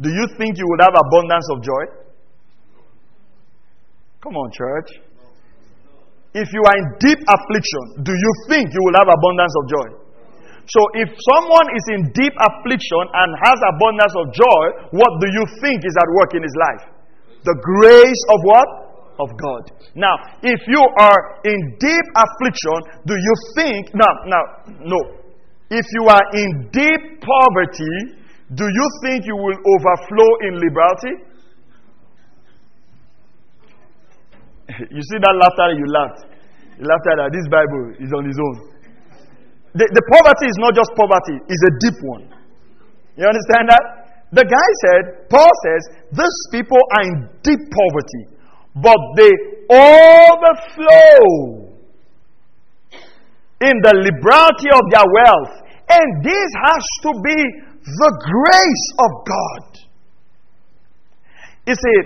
[0.00, 1.84] do you think you would have abundance of joy?
[4.22, 5.00] Come on, church.
[6.32, 9.99] If you are in deep affliction, do you think you will have abundance of joy?
[10.66, 15.44] So, if someone is in deep affliction and has abundance of joy, what do you
[15.62, 16.84] think is at work in his life?
[17.44, 18.68] The grace of what?
[19.20, 19.64] Of God.
[19.94, 24.44] Now, if you are in deep affliction, do you think, now, now,
[24.80, 25.00] no.
[25.70, 28.16] If you are in deep poverty,
[28.54, 31.14] do you think you will overflow in liberty?
[34.90, 36.24] you see that laughter you laughed.
[36.78, 37.30] You laughed at that.
[37.32, 38.70] This Bible is on its own.
[39.72, 42.26] The, the poverty is not just poverty, it's a deep one.
[43.14, 43.84] You understand that?
[44.32, 45.82] The guy said, Paul says,
[46.14, 48.22] these people are in deep poverty,
[48.74, 49.30] but they
[49.70, 51.26] overflow
[53.60, 55.54] in the liberality of their wealth.
[55.90, 57.38] And this has to be
[57.82, 59.66] the grace of God.
[61.66, 61.98] You see,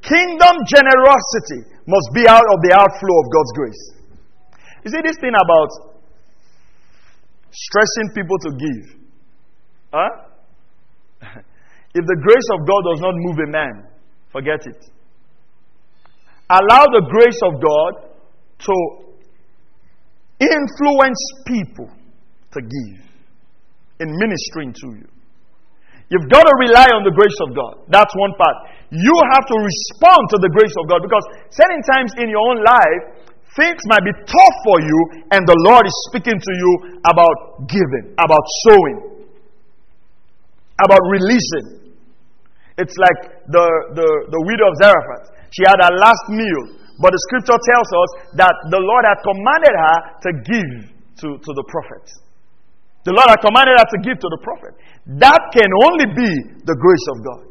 [0.00, 3.82] kingdom generosity must be out of the outflow of God's grace.
[4.84, 5.95] You see, this thing about
[7.56, 8.84] stressing people to give.
[9.92, 10.12] Huh?
[11.98, 13.74] if the grace of God does not move a man,
[14.30, 14.80] forget it.
[16.50, 18.12] Allow the grace of God
[18.68, 18.74] to
[20.38, 21.90] influence people
[22.52, 23.00] to give
[24.00, 25.08] in ministering to you.
[26.06, 27.82] You've got to rely on the grace of God.
[27.90, 28.56] That's one part.
[28.94, 32.62] You have to respond to the grace of God because certain times in your own
[32.62, 33.15] life,
[33.56, 34.98] things might be tough for you,
[35.32, 39.26] and the Lord is speaking to you about giving, about sowing,
[40.84, 41.96] about releasing.
[42.76, 45.26] It's like the, the, the widow of Zarephath.
[45.56, 46.62] She had her last meal,
[47.00, 50.72] but the scripture tells us that the Lord had commanded her to give
[51.24, 52.04] to, to the prophet.
[53.08, 54.76] The Lord had commanded her to give to the prophet.
[55.22, 56.30] That can only be
[56.68, 57.46] the grace of God.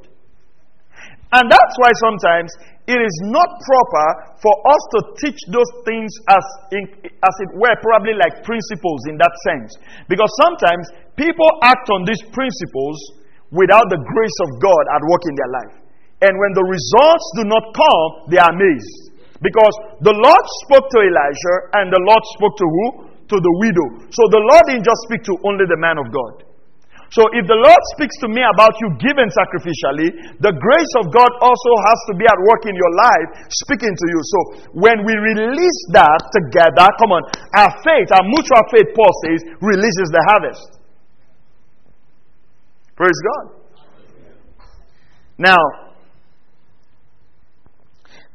[1.34, 2.54] And that's why sometimes
[2.86, 4.08] it is not proper
[4.38, 9.18] for us to teach those things as, in, as it were, probably like principles in
[9.18, 9.74] that sense.
[10.06, 10.86] Because sometimes
[11.18, 12.98] people act on these principles
[13.50, 15.76] without the grace of God at work in their life.
[16.22, 19.18] And when the results do not come, they are amazed.
[19.42, 23.16] Because the Lord spoke to Elijah and the Lord spoke to who?
[23.30, 24.06] to the widow.
[24.14, 26.45] So the Lord didn't just speak to only the man of God.
[27.16, 31.32] So if the Lord speaks to me about you giving sacrificially, the grace of God
[31.40, 34.20] also has to be at work in your life, speaking to you.
[34.20, 34.40] So
[34.76, 37.24] when we release that together, come on,
[37.56, 40.68] our faith, our mutual faith, Paul says, releases the harvest.
[43.00, 43.46] Praise God.
[45.40, 45.62] Now,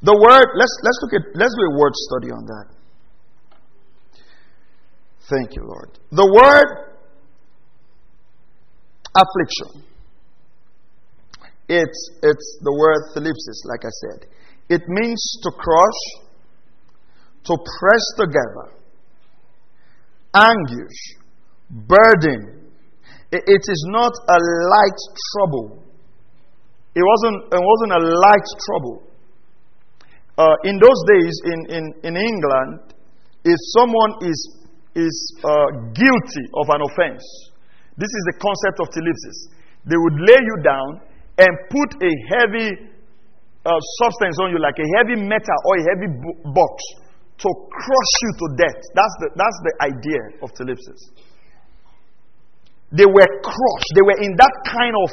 [0.00, 2.66] the word, let's let's look at let's do a word study on that.
[5.28, 5.98] Thank you, Lord.
[6.12, 6.89] The word
[9.14, 9.84] affliction.
[11.68, 14.28] It's, it's the word thlipsis, like I said.
[14.68, 16.00] It means to crush,
[17.44, 18.74] to press together,
[20.34, 20.98] anguish,
[21.70, 22.70] burden.
[23.30, 24.38] It, it is not a
[24.68, 25.00] light
[25.32, 25.82] trouble.
[26.94, 29.02] It wasn't, it wasn't a light trouble.
[30.36, 32.94] Uh, in those days in, in, in England,
[33.44, 34.60] if someone is
[34.94, 37.49] is uh, guilty of an offense.
[38.00, 39.38] This is the concept of thlipsis.
[39.84, 40.90] They would lay you down
[41.36, 42.68] and put a heavy
[43.68, 46.08] uh, substance on you, like a heavy metal or a heavy
[46.48, 46.74] box,
[47.44, 48.80] to crush you to death.
[48.96, 51.12] That's the, that's the idea of thlipsis.
[52.92, 53.90] They were crushed.
[53.94, 55.08] They were in that kind of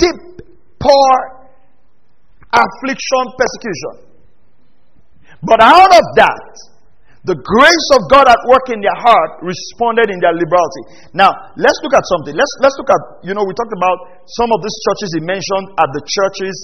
[0.00, 0.48] deep,
[0.80, 1.12] poor
[2.52, 4.08] affliction, persecution.
[5.42, 6.52] But out of that,
[7.28, 11.12] the grace of God at work in their heart responded in their liberality.
[11.12, 11.28] Now,
[11.60, 12.32] let's look at something.
[12.32, 15.66] Let's, let's look at, you know, we talked about some of these churches he mentioned
[15.76, 16.56] at the churches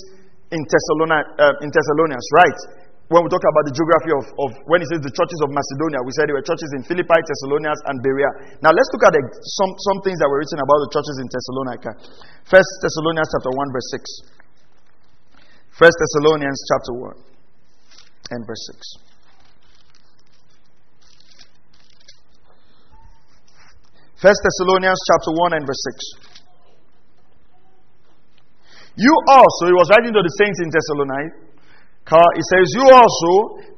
[0.49, 2.59] in, Thessalonica, uh, in Thessalonians, right?
[3.13, 6.01] when we talk about the geography of, of, when he says the churches of Macedonia,
[6.01, 8.59] we said there were churches in Philippi, Thessalonians, and Berea.
[8.65, 11.29] Now let's look at the, some, some things that were written about the churches in
[11.29, 11.91] Thessalonica.
[12.49, 14.35] First Thessalonians chapter 1, verse 6.
[15.77, 19.04] First Thessalonians chapter 1 and verse 6.
[24.25, 26.33] First Thessalonians chapter 1 and verse 6.
[28.97, 33.33] You also, he was writing to the saints in Thessalonica, he says, You also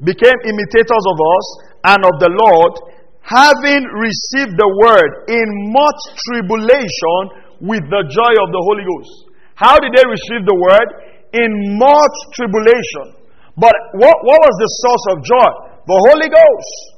[0.07, 1.47] became imitators of us
[1.91, 2.79] and of the Lord,
[3.27, 5.99] having received the word in much
[6.31, 9.35] tribulation with the joy of the Holy Ghost.
[9.59, 10.89] How did they receive the word?
[11.35, 13.19] In much tribulation.
[13.59, 15.51] But what, what was the source of joy?
[15.91, 16.96] The Holy Ghost.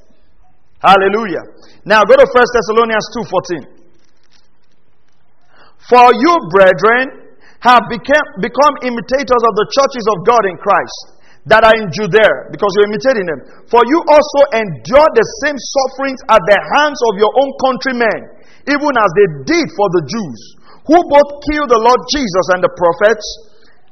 [0.79, 1.43] Hallelujah.
[1.83, 3.79] Now go to 1 Thessalonians 2:14.
[5.91, 11.18] For you, brethren, have became, become imitators of the churches of God in Christ
[11.49, 13.41] that are in Judea, because you're imitating them.
[13.72, 18.20] For you also endure the same sufferings at the hands of your own countrymen,
[18.68, 20.41] even as they did for the Jews,
[20.85, 23.24] who both killed the Lord Jesus and the prophets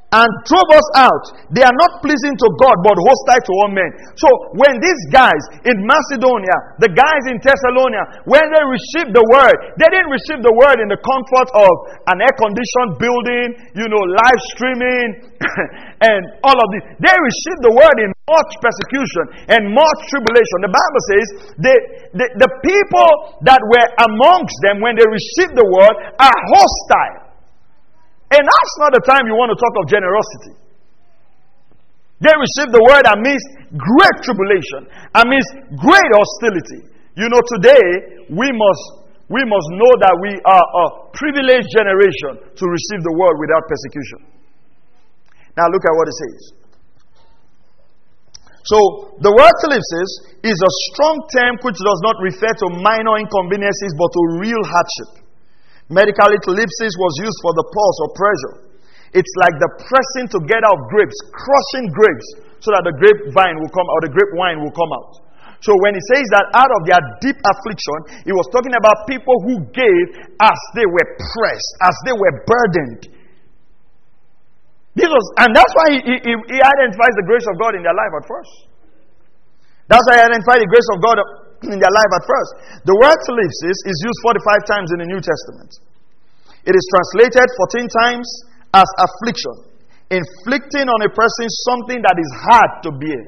[0.07, 1.25] and drove us out.
[1.51, 3.91] They are not pleasing to God, but hostile to all men.
[4.15, 9.55] So when these guys in Macedonia, the guys in Thessalonica, when they received the word,
[9.75, 11.73] they didn't receive the word in the comfort of
[12.07, 15.27] an air-conditioned building, you know, live streaming,
[16.07, 16.83] and all of this.
[17.03, 20.57] They received the word in much persecution and much tribulation.
[20.63, 21.27] The Bible says
[21.59, 21.75] the,
[22.15, 27.26] the people that were amongst them when they received the word are hostile.
[28.27, 30.53] And that's not the time you want to talk of generosity.
[32.19, 36.81] They received the word amidst great tribulation, amidst great hostility.
[37.13, 38.83] You know, today we must
[39.27, 44.19] we must know that we are a privileged generation to receive the word without persecution.
[45.59, 46.41] Now look at what it says.
[48.67, 48.77] So
[49.23, 50.11] the word thlipsis
[50.43, 55.26] is a strong term which does not refer to minor inconveniences but to real hardship.
[55.87, 58.55] Medical thlipsis was used for the pulse or pressure.
[59.15, 62.27] It's like the pressing together of grapes, crushing grapes,
[62.59, 65.23] so that the grapevine will come or the grape wine will come out.
[65.63, 69.33] So when he says that out of their deep affliction, he was talking about people
[69.47, 70.05] who gave
[70.43, 73.09] as they were pressed, as they were burdened.
[74.93, 77.95] This was, and that's why he, he, he identifies the grace of God in their
[77.95, 78.53] life at first.
[79.87, 81.17] That's why he identified the grace of God
[81.65, 82.51] in their life at first.
[82.85, 85.71] The word thlipsis is used 45 times in the New Testament.
[86.67, 88.27] It is translated 14 times
[88.75, 89.55] as affliction,
[90.11, 93.23] inflicting on a person something that is hard to bear.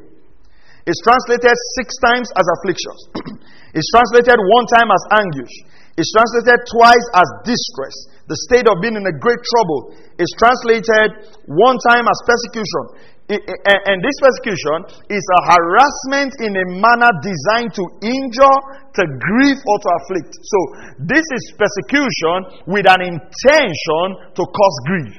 [0.86, 3.00] It's translated six times as afflictions.
[3.78, 5.54] it's translated one time as anguish.
[6.00, 7.96] It's translated twice as distress,
[8.32, 10.00] the state of being in a great trouble.
[10.16, 17.14] It's translated one time as persecution and this persecution is a harassment in a manner
[17.22, 18.58] designed to injure,
[18.98, 20.34] to grieve, or to afflict.
[20.34, 20.60] So,
[20.98, 25.16] this is persecution with an intention to cause grief.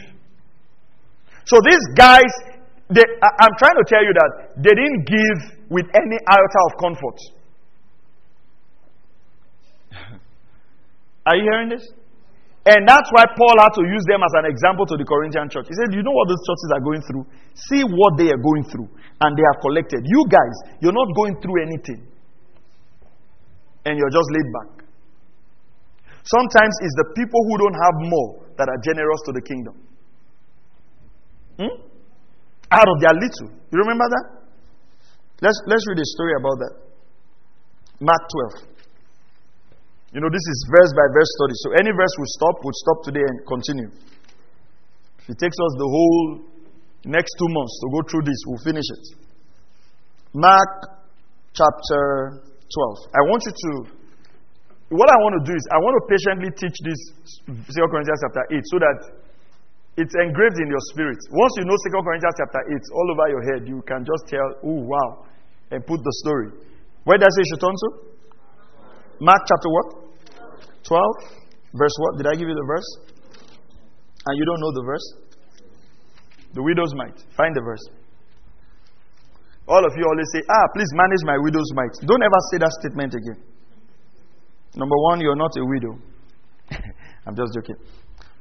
[1.47, 2.31] So, these guys,
[2.91, 7.18] they, I'm trying to tell you that they didn't give with any iota of comfort.
[11.31, 11.87] Are you hearing this?
[12.66, 15.70] And that's why Paul had to use them as an example to the Corinthian church.
[15.70, 17.24] He said, You know what those churches are going through?
[17.70, 18.91] See what they are going through.
[19.22, 20.03] And they have collected.
[20.05, 22.03] You guys, you're not going through anything.
[23.87, 24.70] And you're just laid back.
[26.26, 29.74] Sometimes it's the people who don't have more that are generous to the kingdom.
[31.62, 31.74] Hmm?
[32.74, 33.57] Out of their little.
[33.70, 34.26] You remember that?
[35.41, 36.74] Let's, let's read a story about that.
[38.05, 38.20] Mark
[38.61, 38.70] 12.
[40.11, 41.54] You know, this is verse by verse study.
[41.62, 43.90] So any verse we stop, we'll stop today and continue.
[45.22, 46.42] If it takes us the whole
[47.06, 49.04] next two months to go through this, we'll finish it.
[50.34, 50.70] Mark
[51.54, 53.14] chapter 12.
[53.14, 53.70] I want you to,
[54.98, 57.00] what I want to do is, I want to patiently teach this
[57.46, 57.54] 2
[57.94, 58.98] Corinthians chapter 8 so that
[59.94, 61.18] it's engraved in your spirit.
[61.30, 64.58] Once you know 2 Corinthians chapter 8 all over your head, you can just tell,
[64.66, 65.30] oh, wow,
[65.70, 66.50] and put the story.
[67.06, 67.88] Where does it should turn to?
[69.22, 69.99] Mark chapter what?
[70.85, 72.16] 12, verse what?
[72.18, 72.89] Did I give you the verse?
[74.26, 75.07] And you don't know the verse?
[76.55, 77.16] The widow's mite.
[77.37, 77.85] Find the verse.
[79.68, 81.95] All of you always say, ah, please manage my widow's mite.
[82.03, 83.39] Don't ever say that statement again.
[84.74, 85.95] Number one, you're not a widow.
[87.26, 87.78] I'm just joking.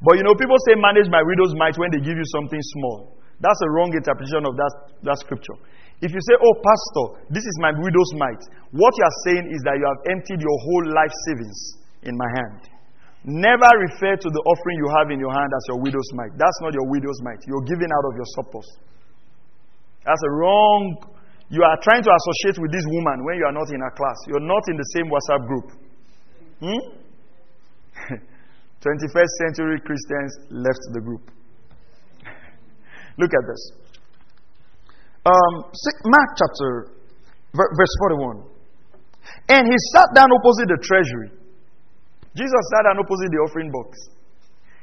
[0.02, 3.20] But you know, people say manage my widow's mite when they give you something small.
[3.40, 4.74] That's a wrong interpretation of that,
[5.06, 5.56] that scripture.
[6.02, 9.62] If you say, oh, pastor, this is my widow's mite, what you are saying is
[9.68, 12.62] that you have emptied your whole life savings in my hand.
[13.26, 16.32] Never refer to the offering you have in your hand as your widow's mite.
[16.39, 17.43] That's not your widow's mite.
[17.47, 18.68] You're giving out of your surplus.
[20.06, 20.97] That's a wrong
[21.50, 24.18] you are trying to associate with this woman when you are not in her class.
[24.28, 25.68] You're not in the same WhatsApp group.
[26.62, 26.82] Hmm?
[28.86, 31.26] 21st century Christians left the group.
[33.18, 33.72] Look at this.
[35.26, 35.66] Um,
[36.06, 36.93] Mark chapter,
[37.54, 38.45] verse 41.
[39.50, 41.39] And he sat down opposite the treasury.
[42.38, 43.98] Jesus sat down opposite the offering box.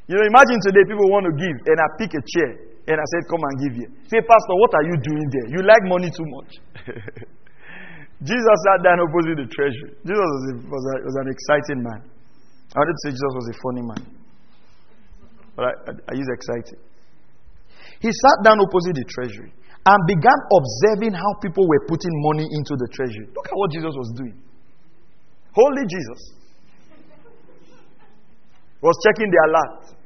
[0.07, 2.51] You know, imagine today people want to give, and I pick a chair
[2.87, 3.91] and I said, Come and give here.
[4.07, 5.47] Say, Pastor, what are you doing there?
[5.59, 6.51] You like money too much.
[8.31, 9.93] Jesus sat down opposite the treasury.
[10.07, 12.01] Jesus was, a, was, a, was, an exciting man.
[12.73, 14.03] I didn't say Jesus was a funny man,
[15.55, 16.81] but I, I, I use exciting.
[18.01, 19.53] He sat down opposite the treasury
[19.85, 23.27] and began observing how people were putting money into the treasury.
[23.35, 24.39] Look at what Jesus was doing.
[25.53, 26.36] Holy Jesus
[28.83, 29.97] was checking the alert.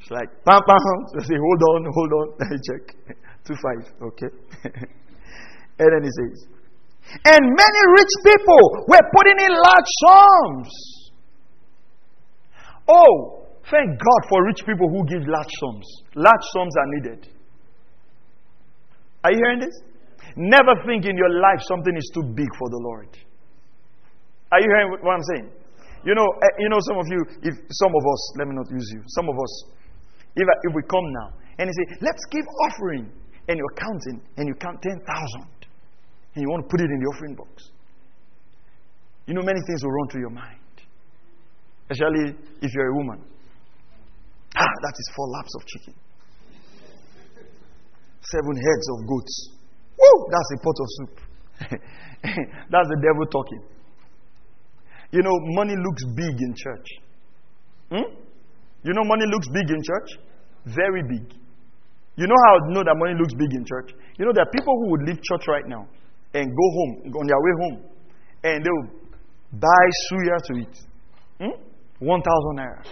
[0.00, 0.78] It's like, pam, pam.
[1.14, 2.26] So say, hold on, hold on.
[2.40, 3.16] Let me check.
[3.44, 3.82] Two five.
[4.02, 4.30] Okay.
[5.78, 6.46] and then he says,
[7.24, 11.12] and many rich people were putting in large sums.
[12.88, 15.86] Oh, thank God for rich people who give large sums.
[16.14, 17.28] Large sums are needed.
[19.24, 19.74] Are you hearing this?
[20.36, 23.08] Never think in your life something is too big for the Lord.
[24.52, 25.50] Are you hearing what I'm saying?
[26.06, 28.70] You know, eh, you know, some of you, if some of us, let me not
[28.70, 29.52] use you, some of us,
[30.38, 33.10] if, if we come now and you say, let's give offering,
[33.48, 37.06] and you're counting, and you count 10,000, and you want to put it in the
[37.10, 37.70] offering box,
[39.26, 40.62] you know, many things will run through your mind.
[41.90, 43.22] Especially if you're a woman.
[44.56, 45.94] Ah, that is four laps of chicken.
[48.22, 49.50] Seven heads of goats.
[49.98, 50.26] Woo!
[50.30, 51.14] That's a pot of soup.
[52.70, 53.75] That's the devil talking.
[55.10, 56.88] You know, money looks big in church.
[57.90, 58.08] Hmm?
[58.82, 60.10] You know, money looks big in church?
[60.66, 61.32] Very big.
[62.16, 63.92] You know how I know that money looks big in church?
[64.18, 65.86] You know, there are people who would leave church right now
[66.34, 67.76] and go home, on their way home,
[68.42, 68.88] and they will
[69.52, 70.76] buy suya to eat.
[71.40, 71.56] Hmm?
[71.98, 72.82] 1,000 naira.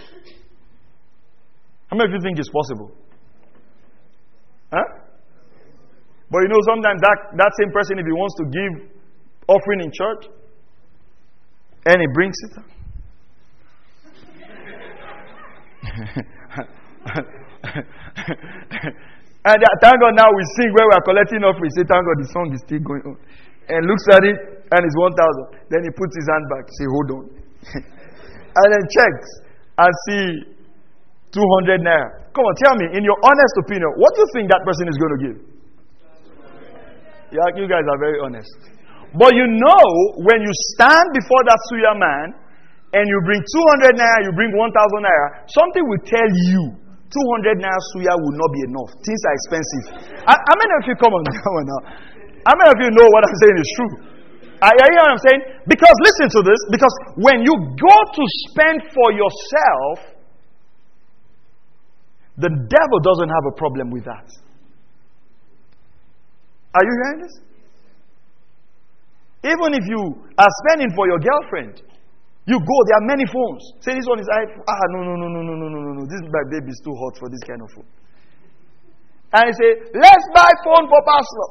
[1.87, 2.91] How many of you think it's possible?
[4.71, 4.83] Huh?
[6.29, 8.73] But you know, sometimes that, that same person, if he wants to give
[9.47, 10.25] offering in church,
[11.85, 12.57] and he brings it,
[19.45, 21.69] and thank God now we sing where we are collecting offering.
[21.77, 23.17] Say, thank God the song is still going on.
[23.69, 24.37] And looks at it
[24.71, 25.13] and it's 1,000.
[25.69, 26.65] Then he puts his hand back.
[26.77, 27.23] Say, hold on.
[28.59, 29.29] and then checks
[29.77, 30.25] and see
[31.33, 32.25] 200 naira.
[32.33, 34.97] Come on, tell me, in your honest opinion, what do you think that person is
[34.99, 35.37] going to give?
[37.31, 38.74] Yeah, you guys are very honest.
[39.15, 39.85] But you know,
[40.27, 42.27] when you stand before that suya man
[42.91, 46.75] and you bring 200 naira, you bring 1,000 naira, something will tell you
[47.07, 48.91] 200 naira suya will not be enough.
[49.07, 49.83] Things are expensive.
[50.27, 51.81] How many of you come on, on now?
[52.43, 53.93] How many of you know what I'm saying is true?
[54.61, 55.41] Are you hear what I'm saying?
[55.67, 56.59] Because listen to this.
[56.71, 60.15] Because when you go to spend for yourself,
[62.35, 64.27] the devil doesn't have a problem with that.
[66.75, 67.35] Are you hearing this?
[69.45, 70.01] Even if you
[70.41, 71.81] are spending for your girlfriend,
[72.49, 73.61] you go, there are many phones.
[73.81, 74.65] Say this one is iPhone.
[74.65, 76.03] Ah, no, no, no, no, no, no, no, no, no.
[76.09, 77.89] This my baby is too hot for this kind of phone.
[79.33, 81.49] And you say, let's buy phone for pastor.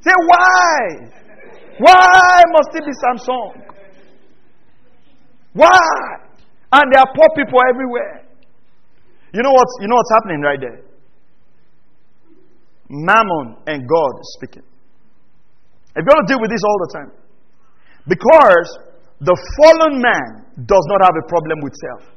[0.00, 1.10] Say, why?
[1.78, 3.68] Why must it be Samsung?
[5.52, 5.78] Why?
[6.72, 8.24] And there are poor people everywhere.
[9.32, 10.80] You know what's, you know what's happening right there?
[12.88, 14.62] Mammon and God speaking.
[15.98, 17.10] I've got to deal with this all the time.
[18.06, 18.68] Because
[19.18, 22.14] the fallen man does not have a problem with self.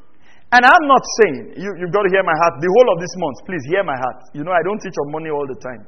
[0.54, 2.62] And I'm not saying, you, you've got to hear my heart.
[2.62, 4.20] The whole of this month, please hear my heart.
[4.38, 5.82] You know, I don't teach on money all the time.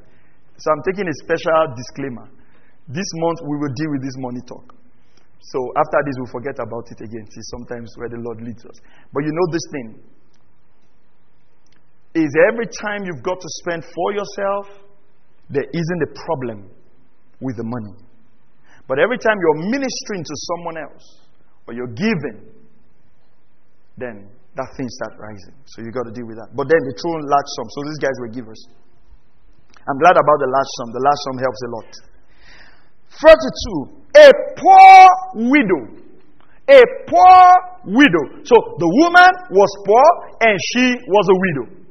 [0.57, 2.25] So I'm taking a special disclaimer.
[2.89, 4.73] This month, we will deal with this money talk.
[5.53, 7.27] So after this, we'll forget about it again.
[7.29, 8.79] See, sometimes where the Lord leads us.
[9.11, 9.87] But you know this thing
[12.15, 14.65] is every time you've got to spend for yourself,
[15.49, 16.71] there isn't a problem
[17.43, 17.93] with the money.
[18.87, 21.05] But every time you're ministering to someone else
[21.67, 22.47] or you're giving,
[23.97, 25.55] then that thing starts rising.
[25.65, 26.55] So you got to deal with that.
[26.55, 27.71] But then they throw in large sums.
[27.73, 28.61] So these guys were givers.
[29.83, 30.87] I'm glad about the large sum.
[30.93, 31.89] The large sum helps a lot.
[33.19, 34.03] 32.
[34.15, 34.97] A poor
[35.51, 35.81] widow.
[36.69, 37.43] A poor
[37.85, 38.25] widow.
[38.47, 40.07] So the woman was poor
[40.41, 41.83] and she was a widow.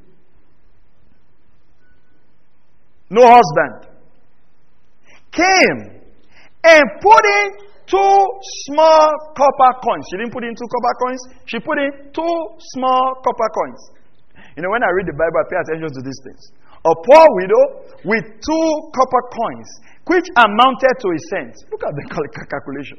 [3.11, 3.92] No husband.
[5.33, 5.81] Came
[6.63, 7.47] and put in
[7.89, 8.17] two
[8.69, 9.05] small
[9.37, 10.05] copper coins.
[10.13, 12.37] She didn't put in two copper coins, she put in two
[12.77, 13.81] small copper coins.
[14.57, 16.43] You know, when I read the Bible, I pay attention to these things.
[16.85, 17.65] A poor widow
[18.05, 19.69] with two copper coins,
[20.05, 21.55] which amounted to a cent.
[21.71, 22.05] Look at the
[22.51, 22.99] calculation.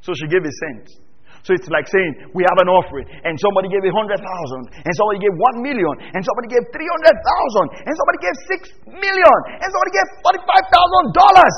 [0.00, 1.07] So she gave a cent.
[1.46, 4.92] So it's like saying we have an offering, and somebody gave a hundred thousand, and
[4.98, 8.60] somebody gave one million, and somebody gave three hundred thousand, and somebody gave six
[8.90, 11.56] million, and somebody gave forty-five thousand dollars.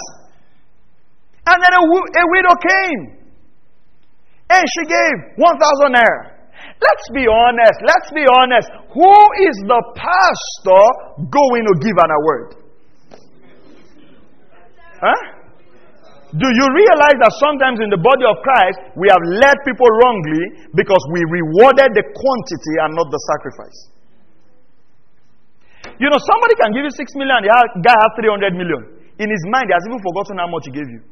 [1.50, 3.02] And then a, a widow came,
[4.52, 6.38] and she gave one thousand naira.
[6.80, 7.78] Let's be honest.
[7.82, 8.68] Let's be honest.
[8.94, 9.14] Who
[9.48, 10.84] is the pastor
[11.28, 12.48] going to give an award?
[15.00, 15.29] Huh?
[16.30, 20.70] Do you realize that sometimes in the body of Christ, we have led people wrongly
[20.78, 23.78] because we rewarded the quantity and not the sacrifice?
[25.98, 28.82] You know, somebody can give you 6 million, the guy has 300 million.
[29.18, 31.02] In his mind, he has even forgotten how much he gave you.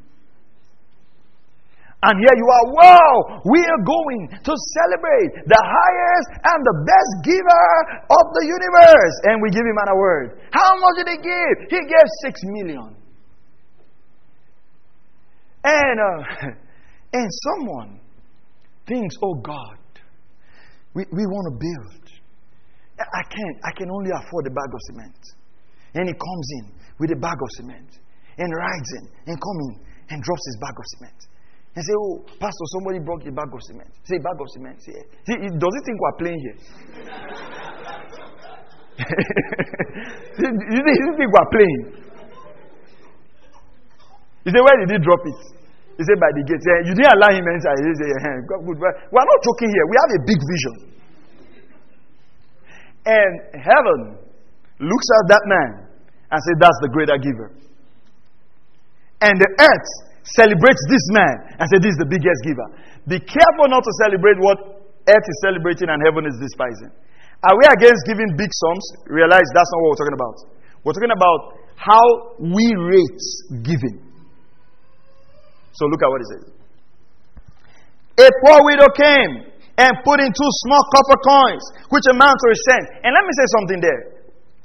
[1.99, 7.13] And here you are, wow, we are going to celebrate the highest and the best
[7.27, 7.67] giver
[8.07, 9.17] of the universe.
[9.27, 10.39] And we give him an award.
[10.55, 11.55] How much did he give?
[11.75, 12.98] He gave 6 million.
[15.65, 16.23] And, uh,
[17.13, 18.01] and someone
[18.87, 19.79] thinks, oh God,
[20.95, 22.05] we, we want to build.
[22.99, 25.23] I can't, I can only afford a bag of cement.
[25.95, 27.99] And he comes in with a bag of cement
[28.39, 29.77] and rides in and comes in
[30.11, 31.21] and drops his bag of cement.
[31.77, 33.91] And say, oh, Pastor, somebody broke a bag of cement.
[34.03, 34.83] Say, bag of cement.
[34.83, 34.99] Say,
[35.31, 36.59] See, does he think we're playing here?
[40.43, 42.08] you think we're playing?
[44.49, 45.41] He said, Where did he drop it?
[46.01, 46.57] He said, By the gate.
[46.65, 47.69] Said, you didn't allow him enter.
[47.85, 48.65] He said, eh, hey, good.
[48.65, 49.85] We're not joking here.
[49.85, 50.75] We have a big vision.
[53.05, 54.01] And heaven
[54.81, 55.71] looks at that man
[56.33, 57.53] and says, That's the greater giver.
[59.21, 59.91] And the earth
[60.33, 62.69] celebrates this man and says, This is the biggest giver.
[63.05, 64.81] Be careful not to celebrate what
[65.13, 66.89] earth is celebrating and heaven is despising.
[67.45, 69.13] Are we against giving big sums?
[69.13, 70.37] Realize that's not what we're talking about.
[70.89, 71.41] We're talking about
[71.77, 72.05] how
[72.41, 73.25] we rate
[73.61, 74.08] giving.
[75.79, 76.45] So look at what it says.
[78.19, 79.47] A poor widow came
[79.79, 81.63] and put in two small copper coins,
[81.95, 82.85] which amount to a cent.
[83.07, 84.03] And let me say something there.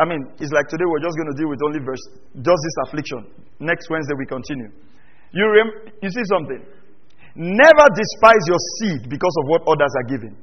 [0.01, 2.01] I mean, it's like today we're just going to deal with only verse,
[2.33, 3.29] just this affliction.
[3.61, 4.73] Next Wednesday we continue.
[5.37, 6.65] You, rem- you see something?
[7.37, 10.33] Never despise your seed because of what others are giving.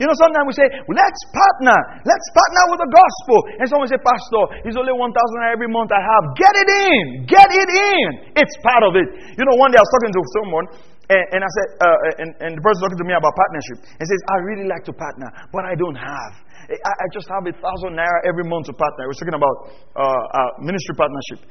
[0.00, 1.76] You know, sometimes we say, let's partner.
[2.08, 3.38] Let's partner with the gospel.
[3.60, 5.12] And someone say, Pastor, it's only 1,000
[5.52, 6.24] every month I have.
[6.40, 7.04] Get it in.
[7.28, 8.32] Get it in.
[8.32, 9.12] It's part of it.
[9.36, 10.66] You know, one day I was talking to someone,
[11.12, 13.84] and, and I said, uh, and, and the person talking to me about partnership.
[14.00, 16.32] And says, I really like to partner, but I don't have.
[16.72, 19.04] I, I just have a thousand naira every month to partner.
[19.04, 19.56] We're talking about
[20.00, 21.44] uh, uh, ministry partnership.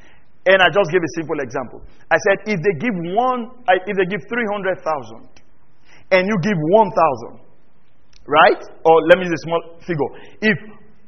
[0.50, 1.86] And I just gave a simple example.
[2.10, 3.54] I said, if they give one,
[3.86, 4.82] if they give 300,000
[6.18, 7.39] and you give 1,000,
[8.30, 8.62] Right?
[8.86, 10.10] Or let me use a small figure.
[10.46, 10.58] If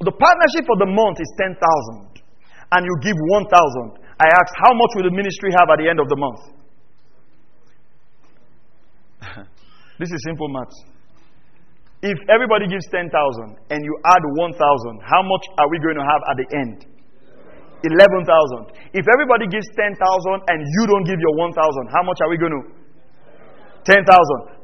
[0.02, 1.54] the partnership for the month is 10,000
[2.74, 3.46] and you give 1,000,
[4.18, 6.42] I ask, how much will the ministry have at the end of the month?
[10.02, 10.74] this is simple maths.
[12.02, 13.14] If everybody gives 10,000
[13.70, 14.58] and you add 1,000,
[15.06, 16.90] how much are we going to have at the end?
[17.86, 18.98] 11,000.
[18.98, 19.94] If everybody gives 10,000
[20.50, 21.54] and you don't give your 1,000,
[21.94, 22.81] how much are we going to
[23.84, 24.04] 10,000.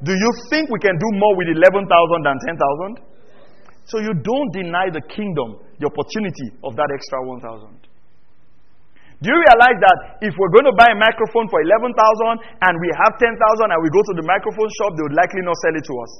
[0.03, 1.87] Do you think we can do more with 11,000
[2.23, 3.01] than 10,000?
[3.87, 7.87] So you don't deny the kingdom the opportunity of that extra 1,000.
[9.17, 11.97] Do you realize that if we're going to buy a microphone for 11,000
[12.61, 15.57] and we have 10,000 and we go to the microphone shop, they would likely not
[15.65, 16.13] sell it to us.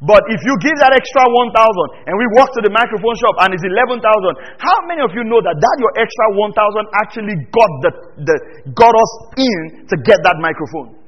[0.00, 3.52] But if you give that extra 1,000 and we walk to the microphone shop and
[3.52, 4.00] it's 11,000,
[4.58, 7.92] how many of you know that that your extra 1,000 actually got, the,
[8.24, 8.36] the,
[8.72, 10.99] got us in to get that microphone?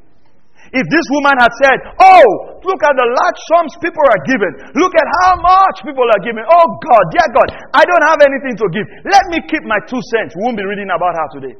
[0.72, 2.24] If this woman had said, Oh,
[2.64, 4.52] look at the large sums people are giving.
[4.72, 6.40] Look at how much people are giving.
[6.48, 8.86] Oh God, dear God, I don't have anything to give.
[9.04, 10.32] Let me keep my two cents.
[10.32, 11.56] We won't be reading about her today.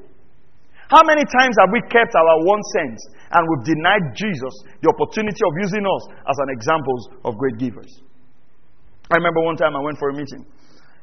[0.89, 2.97] How many times have we kept our one cent
[3.37, 7.89] and we've denied Jesus the opportunity of using us as an examples of great givers?
[9.13, 10.45] I remember one time I went for a meeting.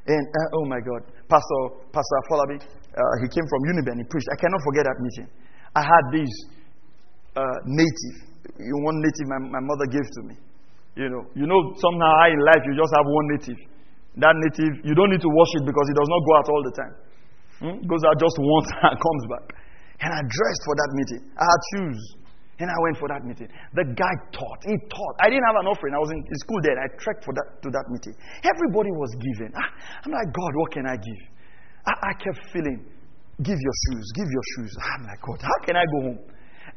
[0.09, 1.61] And uh, oh my God, Pastor
[1.93, 4.01] Pastor Falabi, uh, he came from Uniben.
[4.01, 4.29] He preached.
[4.33, 5.29] I cannot forget that meeting.
[5.77, 6.33] I had these
[7.35, 8.15] uh, native.
[8.85, 10.35] One native my, my mother gave to me.
[10.97, 13.59] You know, you know, somehow in life you just have one native.
[14.17, 16.63] That native, you don't need to wash it because it does not go out all
[16.65, 16.93] the time.
[17.59, 17.75] Hmm?
[17.87, 19.45] Goes out just once and comes back.
[19.99, 21.21] And I dressed for that meeting.
[21.35, 22.01] I had shoes.
[22.59, 23.47] And I went for that meeting.
[23.71, 24.59] The guy taught.
[24.67, 25.15] He taught.
[25.23, 25.95] I didn't have an offering.
[25.95, 26.75] I was in school then.
[26.75, 28.11] I trekked for that, to that meeting.
[28.43, 29.55] Everybody was giving.
[29.55, 29.71] Ah,
[30.03, 31.21] I'm like, God, what can I give?
[31.87, 32.83] I, I kept feeling,
[33.39, 34.75] give your shoes, give your shoes.
[34.75, 36.19] I'm like, God, how can I go home?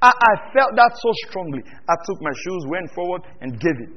[0.02, 1.62] I, I felt that so strongly.
[1.62, 3.92] I took my shoes, went forward, and gave it.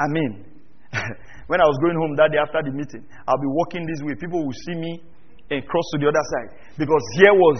[0.00, 0.44] I mean,
[1.46, 4.14] when I was going home that day after the meeting, I'll be walking this way.
[4.16, 5.00] People will see me
[5.50, 6.48] and cross to the other side.
[6.78, 7.56] Because here was,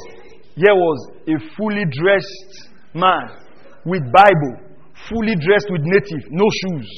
[0.56, 0.98] here was
[1.28, 3.36] a fully dressed man
[3.84, 4.72] with Bible,
[5.12, 6.88] fully dressed with native, no shoes.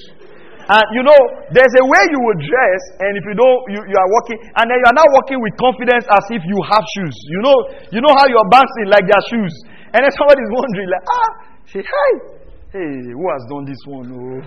[0.68, 1.16] And you know,
[1.48, 4.64] there's a way you will dress, and if you don't, you, you are walking, and
[4.68, 7.16] then you are not walking with confidence as if you have shoes.
[7.32, 7.56] You know,
[7.88, 9.54] you know how you're bouncing like their shoes.
[9.96, 11.30] And then somebody is wondering, like, ah,
[11.72, 12.10] say, hi.
[12.68, 14.12] Hey, who has done this one?
[14.12, 14.44] Oh.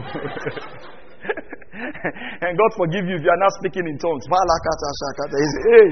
[2.46, 4.22] and God forgive you if you are not speaking in tongues.
[4.22, 5.90] He hey,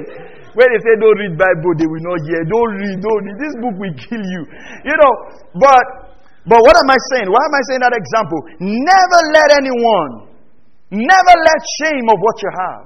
[0.53, 2.41] when they say don't read Bible, they will not hear.
[2.45, 3.37] Don't read, don't read.
[3.41, 4.41] This book will kill you.
[4.85, 5.13] You know,
[5.57, 6.08] but
[6.47, 7.27] but what am I saying?
[7.27, 8.39] Why am I saying that example?
[8.59, 10.13] Never let anyone,
[10.91, 12.83] never let shame of what you have.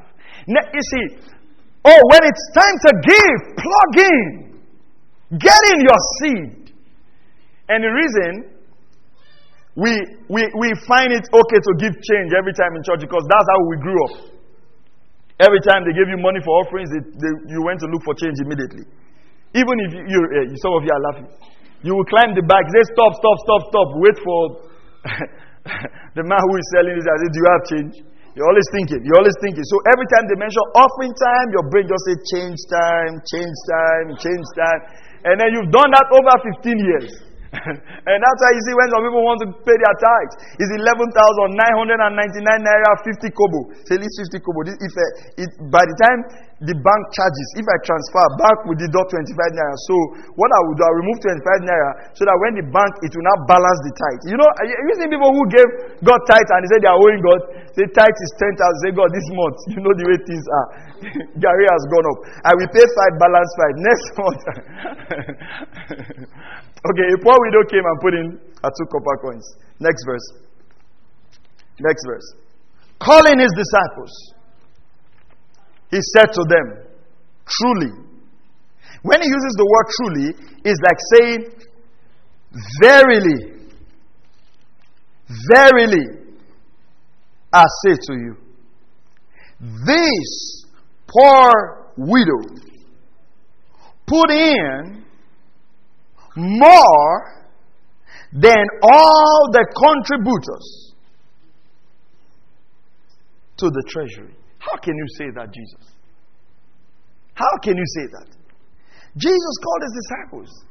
[0.47, 1.06] Ne- you see,
[1.86, 4.28] oh, when it's time to give, plug in.
[5.39, 6.74] Get in your seed.
[7.70, 8.54] And the reason
[9.76, 9.89] we,
[10.30, 13.60] we, we find it okay to give change every time in church because that's how
[13.66, 14.14] we grew up.
[15.41, 18.14] Every time they gave you money for offerings, they, they, you went to look for
[18.14, 18.86] change immediately.
[19.58, 21.28] Even if you, you, uh, some of you are laughing.
[21.84, 23.88] You will climb the bike, say, Stop, stop, stop, stop.
[23.99, 24.41] Wait for
[26.17, 27.03] the man who is selling it.
[27.03, 27.93] I say, Do you have change?
[28.34, 29.03] You're always thinking.
[29.05, 29.61] You're always thinking.
[29.67, 34.05] So every time they mention offering time, your brain just say change time, change time,
[34.17, 34.81] change time.
[35.27, 36.34] And then you've done that over
[36.65, 37.11] 15 years.
[38.10, 41.54] and that's why you see when some people want to pay their tithes, it's 11,999
[42.66, 43.70] naira 50 kobo.
[43.86, 44.66] Say, least 50 kobo.
[44.74, 46.20] If, uh, it, by the time
[46.66, 49.76] the bank charges, if I transfer, bank will deduct 25 naira.
[49.86, 49.95] So
[50.34, 53.28] what I would do, I remove 25 naira so that when the bank, it will
[53.28, 54.34] not balance the tithe.
[54.34, 55.70] You know, you see people who gave
[56.01, 57.41] God tithe and they say they are owing God,
[57.78, 58.58] say tithe is 10,000.
[58.82, 60.68] Say, God, this month, you know the way things are.
[61.43, 62.20] garri has gone up.
[62.47, 63.76] I will pay five, balance five.
[63.78, 64.41] Next month.
[66.86, 69.45] Okay, a poor widow came and put in her two copper coins.
[69.79, 70.27] Next verse.
[71.79, 72.36] Next verse.
[72.99, 74.34] Calling his disciples,
[75.91, 76.88] he said to them,
[77.47, 77.91] Truly.
[79.03, 80.27] When he uses the word truly,
[80.63, 81.69] it's like saying,
[82.81, 83.69] Verily,
[85.53, 86.05] verily,
[87.51, 88.38] I say to you,
[89.59, 90.65] this
[91.07, 92.55] poor widow
[94.05, 95.03] put in
[96.36, 97.45] more
[98.31, 100.93] than all the contributors
[103.57, 104.36] to the treasury.
[104.59, 105.91] How can you say that, Jesus?
[107.36, 108.27] How can you say that?
[109.15, 110.65] Jesus called his disciples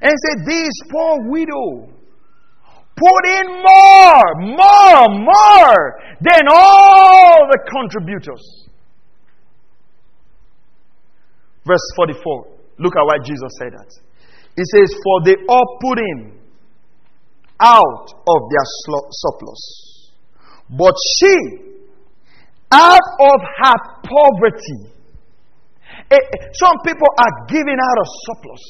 [0.00, 1.88] and said, This poor widow
[2.96, 4.22] put in more,
[4.56, 8.68] more, more than all the contributors.
[11.66, 12.46] Verse 44.
[12.78, 13.90] Look at why Jesus said that.
[14.56, 16.38] He says, For they all put in
[17.60, 18.66] out of their
[19.10, 19.62] surplus.
[20.70, 21.34] But she,
[22.72, 24.80] out of her poverty,
[26.10, 28.64] eh, eh, some people are giving out of surplus.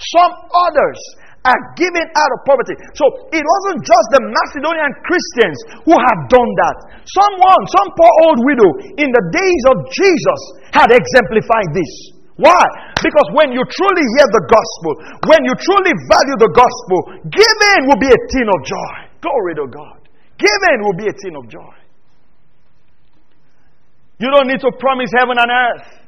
[0.00, 0.32] Some
[0.68, 1.00] others
[1.44, 2.76] are giving out of poverty.
[2.96, 5.56] So it wasn't just the Macedonian Christians
[5.88, 6.76] who had done that.
[7.08, 10.40] Someone, some poor old widow in the days of Jesus
[10.76, 12.19] had exemplified this.
[12.40, 12.64] Why?
[12.96, 14.92] Because when you truly hear the gospel,
[15.28, 18.94] when you truly value the gospel, giving will be a thing of joy.
[19.20, 20.00] Glory to God.
[20.40, 21.76] Giving will be a thing of joy.
[24.20, 26.00] You don't need to promise heaven and earth.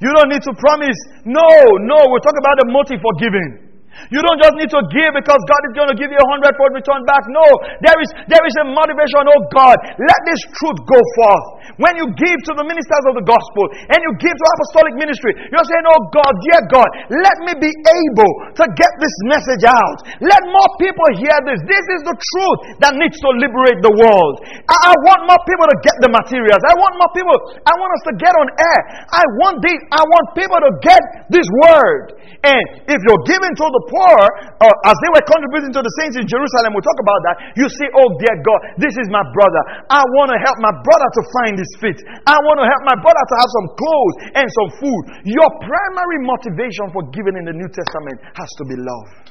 [0.00, 0.96] You don't need to promise.
[1.24, 1.48] No,
[1.84, 3.67] no, we're talking about the motive for giving.
[4.10, 6.72] You don't just need to give because God is going to give you a hundredfold
[6.74, 7.22] return back.
[7.30, 7.44] No,
[7.84, 9.26] there is, there is a motivation.
[9.26, 11.46] Oh God, let this truth go forth.
[11.78, 15.36] When you give to the ministers of the gospel and you give to apostolic ministry,
[15.52, 19.98] you're saying, Oh God, dear God, let me be able to get this message out.
[20.24, 21.60] Let more people hear this.
[21.68, 24.34] This is the truth that needs to liberate the world.
[24.66, 26.62] I, I want more people to get the materials.
[26.64, 27.36] I want more people.
[27.62, 28.80] I want us to get on air.
[29.12, 29.78] I want this.
[29.92, 32.18] I want people to get this word.
[32.46, 34.18] And if you're giving to the poor,
[34.60, 37.36] uh, as they were contributing to the saints in Jerusalem, we'll talk about that.
[37.56, 39.62] You say, Oh, dear God, this is my brother.
[39.88, 41.98] I want to help my brother to find his feet.
[42.28, 45.02] I want to help my brother to have some clothes and some food.
[45.24, 49.28] Your primary motivation for giving in the New Testament has to be love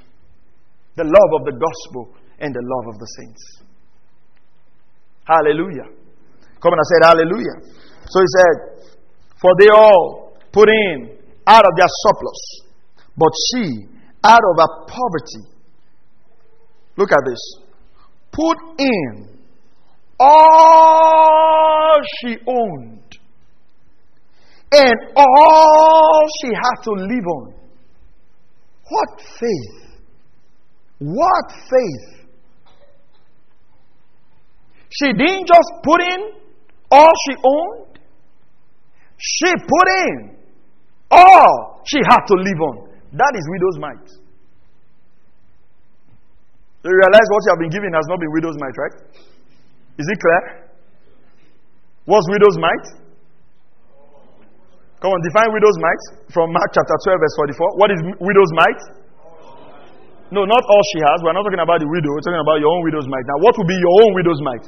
[0.98, 3.44] the love of the gospel and the love of the saints.
[5.26, 5.94] Hallelujah.
[6.60, 7.56] Come on, I said hallelujah.
[8.10, 8.56] So he said,
[9.40, 12.42] For they all put in out of their surplus,
[13.16, 13.86] but she
[14.24, 15.58] out of her poverty.
[16.98, 17.40] Look at this.
[18.32, 19.40] Put in
[20.20, 23.18] all she owned
[24.72, 27.54] and all she had to live on.
[28.90, 30.00] What faith!
[31.00, 32.28] What faith!
[34.90, 36.32] She didn't just put in
[36.92, 38.00] all she owned,
[39.18, 40.38] she put in
[41.12, 42.87] all she had to live on.
[43.14, 44.10] That is widow's mite.
[46.84, 48.96] So you realize what you have been given has not been widow's mite, right?
[49.98, 50.72] Is it clear?
[52.06, 52.88] What's widow's mite?
[55.04, 56.04] Come on, define widow's mite
[56.34, 57.78] from Mark chapter 12, verse 44.
[57.78, 58.84] What is widow's mite?
[60.32, 61.24] No, not all she has.
[61.24, 62.12] We're not talking about the widow.
[62.12, 63.24] We're talking about your own widow's mite.
[63.28, 64.66] Now, what will be your own widow's mite?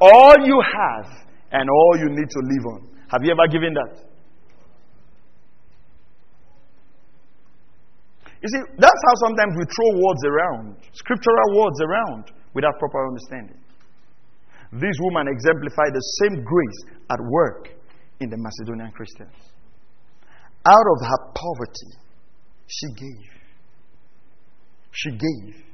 [0.00, 1.06] All you have
[1.52, 2.80] and all you need to live on.
[3.08, 4.07] Have you ever given that?
[8.42, 12.24] You see, that's how sometimes we throw words around, scriptural words around,
[12.54, 13.58] without proper understanding.
[14.72, 16.80] This woman exemplified the same grace
[17.10, 17.68] at work
[18.20, 19.34] in the Macedonian Christians.
[20.66, 21.92] Out of her poverty,
[22.66, 23.30] she gave.
[24.92, 25.64] She gave.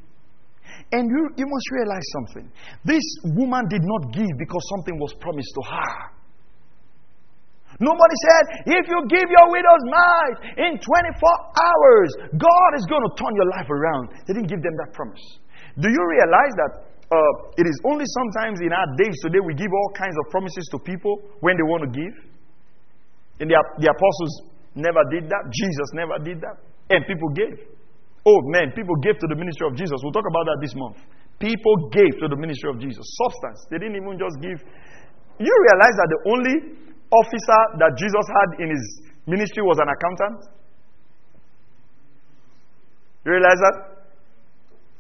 [0.93, 2.53] And you, you must realize something.
[2.85, 6.14] This woman did not give because something was promised to her.
[7.83, 8.43] Nobody said,
[8.79, 13.51] if you give your widow's mite in 24 hours, God is going to turn your
[13.59, 14.15] life around.
[14.27, 15.23] They didn't give them that promise.
[15.79, 16.73] Do you realize that
[17.11, 20.71] uh, it is only sometimes in our days today we give all kinds of promises
[20.71, 22.15] to people when they want to give?
[23.43, 25.43] And the, the apostles never did that.
[25.51, 26.63] Jesus never did that.
[26.95, 27.59] And people gave.
[28.23, 29.99] Oh man, people gave to the ministry of Jesus.
[30.03, 31.03] We'll talk about that this month.
[31.43, 33.03] People gave to the ministry of Jesus.
[33.27, 33.67] Substance.
[33.69, 34.63] They didn't even just give.
[35.43, 36.57] You realize that the only
[37.23, 38.85] officer that Jesus had in his
[39.27, 40.41] ministry was an accountant?
[43.25, 43.77] You realize that?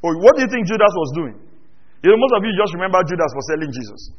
[0.04, 1.36] Oh, what do you think Judas was doing?
[2.04, 4.12] You know, most of you just remember Judas for selling Jesus.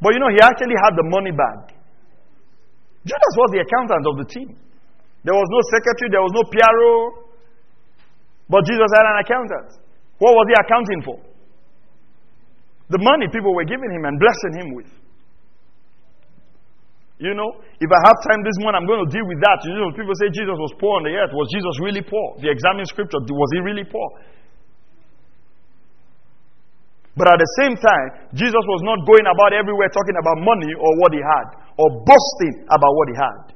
[0.00, 1.72] But you know, he actually had the money bag.
[3.04, 4.48] Judas was the accountant of the team.
[5.24, 6.92] There was no secretary, there was no PRO.
[8.50, 9.70] But Jesus had an accountant.
[10.18, 11.18] What was he accounting for?
[12.90, 14.90] The money people were giving him and blessing him with.
[17.22, 19.62] You know, if I have time this morning, I'm going to deal with that.
[19.62, 21.30] You know, people say Jesus was poor on the earth.
[21.30, 22.34] Was Jesus really poor?
[22.42, 24.10] The examine scripture, was he really poor?
[27.14, 30.90] But at the same time, Jesus was not going about everywhere talking about money or
[30.98, 31.46] what he had
[31.78, 33.54] or boasting about what he had.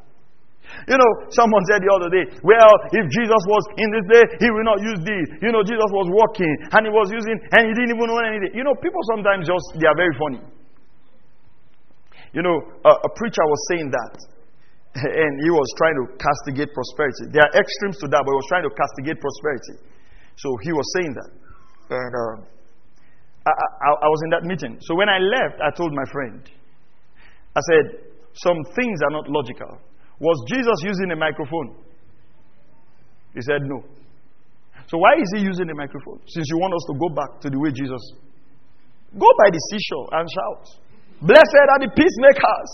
[0.87, 4.49] You know, someone said the other day, well, if Jesus was in this day, he
[4.55, 5.27] will not use this.
[5.43, 8.55] You know, Jesus was walking and he was using, and he didn't even know anything.
[8.55, 10.43] You know, people sometimes just, they are very funny.
[12.33, 14.15] You know, a, a preacher was saying that,
[15.05, 17.33] and he was trying to castigate prosperity.
[17.33, 19.77] There are extremes to that, but he was trying to castigate prosperity.
[20.37, 21.31] So he was saying that.
[21.91, 22.35] And uh,
[23.47, 24.79] I, I, I was in that meeting.
[24.83, 26.43] So when I left, I told my friend,
[27.55, 27.85] I said,
[28.35, 29.81] some things are not logical.
[30.21, 31.77] Was Jesus using a microphone?
[33.35, 33.85] He said, no.
[34.89, 36.21] So why is he using a microphone?
[36.27, 38.01] Since you want us to go back to the way Jesus.
[39.19, 40.65] Go by the seashore and shout,
[41.23, 42.71] Blessed are the peacemakers,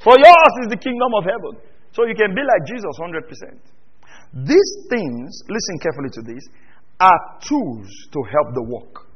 [0.00, 1.60] for yours is the kingdom of heaven.
[1.92, 4.48] So you can be like Jesus 100%.
[4.48, 6.42] These things, listen carefully to this,
[7.00, 9.08] are tools to help the work.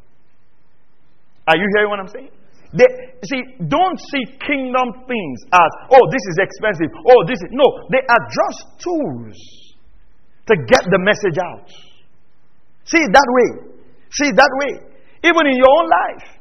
[1.48, 2.30] Are you hearing what I'm saying?
[2.76, 2.84] They,
[3.24, 6.90] see, don't see kingdom things as, oh, this is expensive.
[6.92, 7.48] Oh, this is.
[7.52, 9.38] No, they are just tools
[10.46, 11.70] to get the message out.
[12.84, 13.72] See it that way.
[14.10, 14.72] See it that way.
[15.24, 16.35] Even in your own life.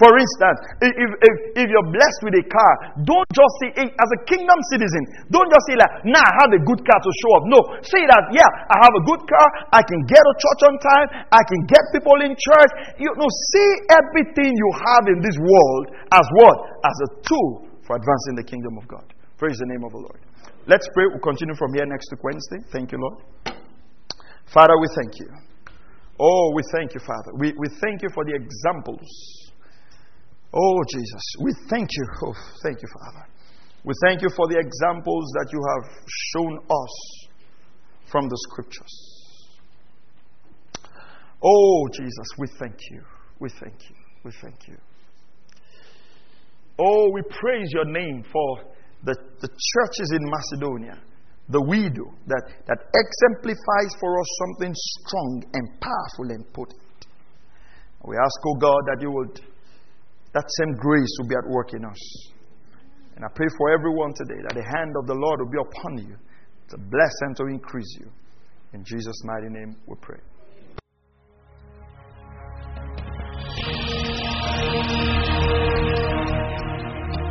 [0.00, 2.72] For instance, if, if, if you're blessed with a car,
[3.04, 6.62] don't just say, as a kingdom citizen, don't just say, like, nah, I have a
[6.64, 7.44] good car to show up.
[7.52, 9.46] No, say that, yeah, I have a good car,
[9.76, 12.72] I can get to church on time, I can get people in church.
[12.96, 16.56] You know, see everything you have in this world as what?
[16.80, 19.04] As a tool for advancing the kingdom of God.
[19.36, 20.20] Praise the name of the Lord.
[20.64, 21.12] Let's pray.
[21.12, 22.64] We'll continue from here next week, Wednesday.
[22.72, 23.20] Thank you, Lord.
[24.48, 25.28] Father, we thank you.
[26.16, 27.36] Oh, we thank you, Father.
[27.36, 29.04] We, we thank you for the examples
[30.52, 32.04] Oh, Jesus, we thank you.
[32.24, 32.34] Oh,
[32.64, 33.26] thank you, Father.
[33.84, 37.28] We thank you for the examples that you have shown us
[38.10, 39.20] from the scriptures.
[41.42, 43.02] Oh, Jesus, we thank you.
[43.38, 43.96] We thank you.
[44.24, 44.76] We thank you.
[46.78, 48.64] Oh, we praise your name for
[49.04, 50.98] the, the churches in Macedonia,
[51.48, 57.06] the widow that, that exemplifies for us something strong and powerful and potent.
[58.04, 59.40] We ask, oh God, that you would
[60.32, 62.30] that same grace will be at work in us.
[63.16, 65.98] And I pray for everyone today that the hand of the Lord will be upon
[65.98, 66.16] you
[66.70, 68.10] to bless and to increase you.
[68.72, 70.20] In Jesus' mighty name we pray.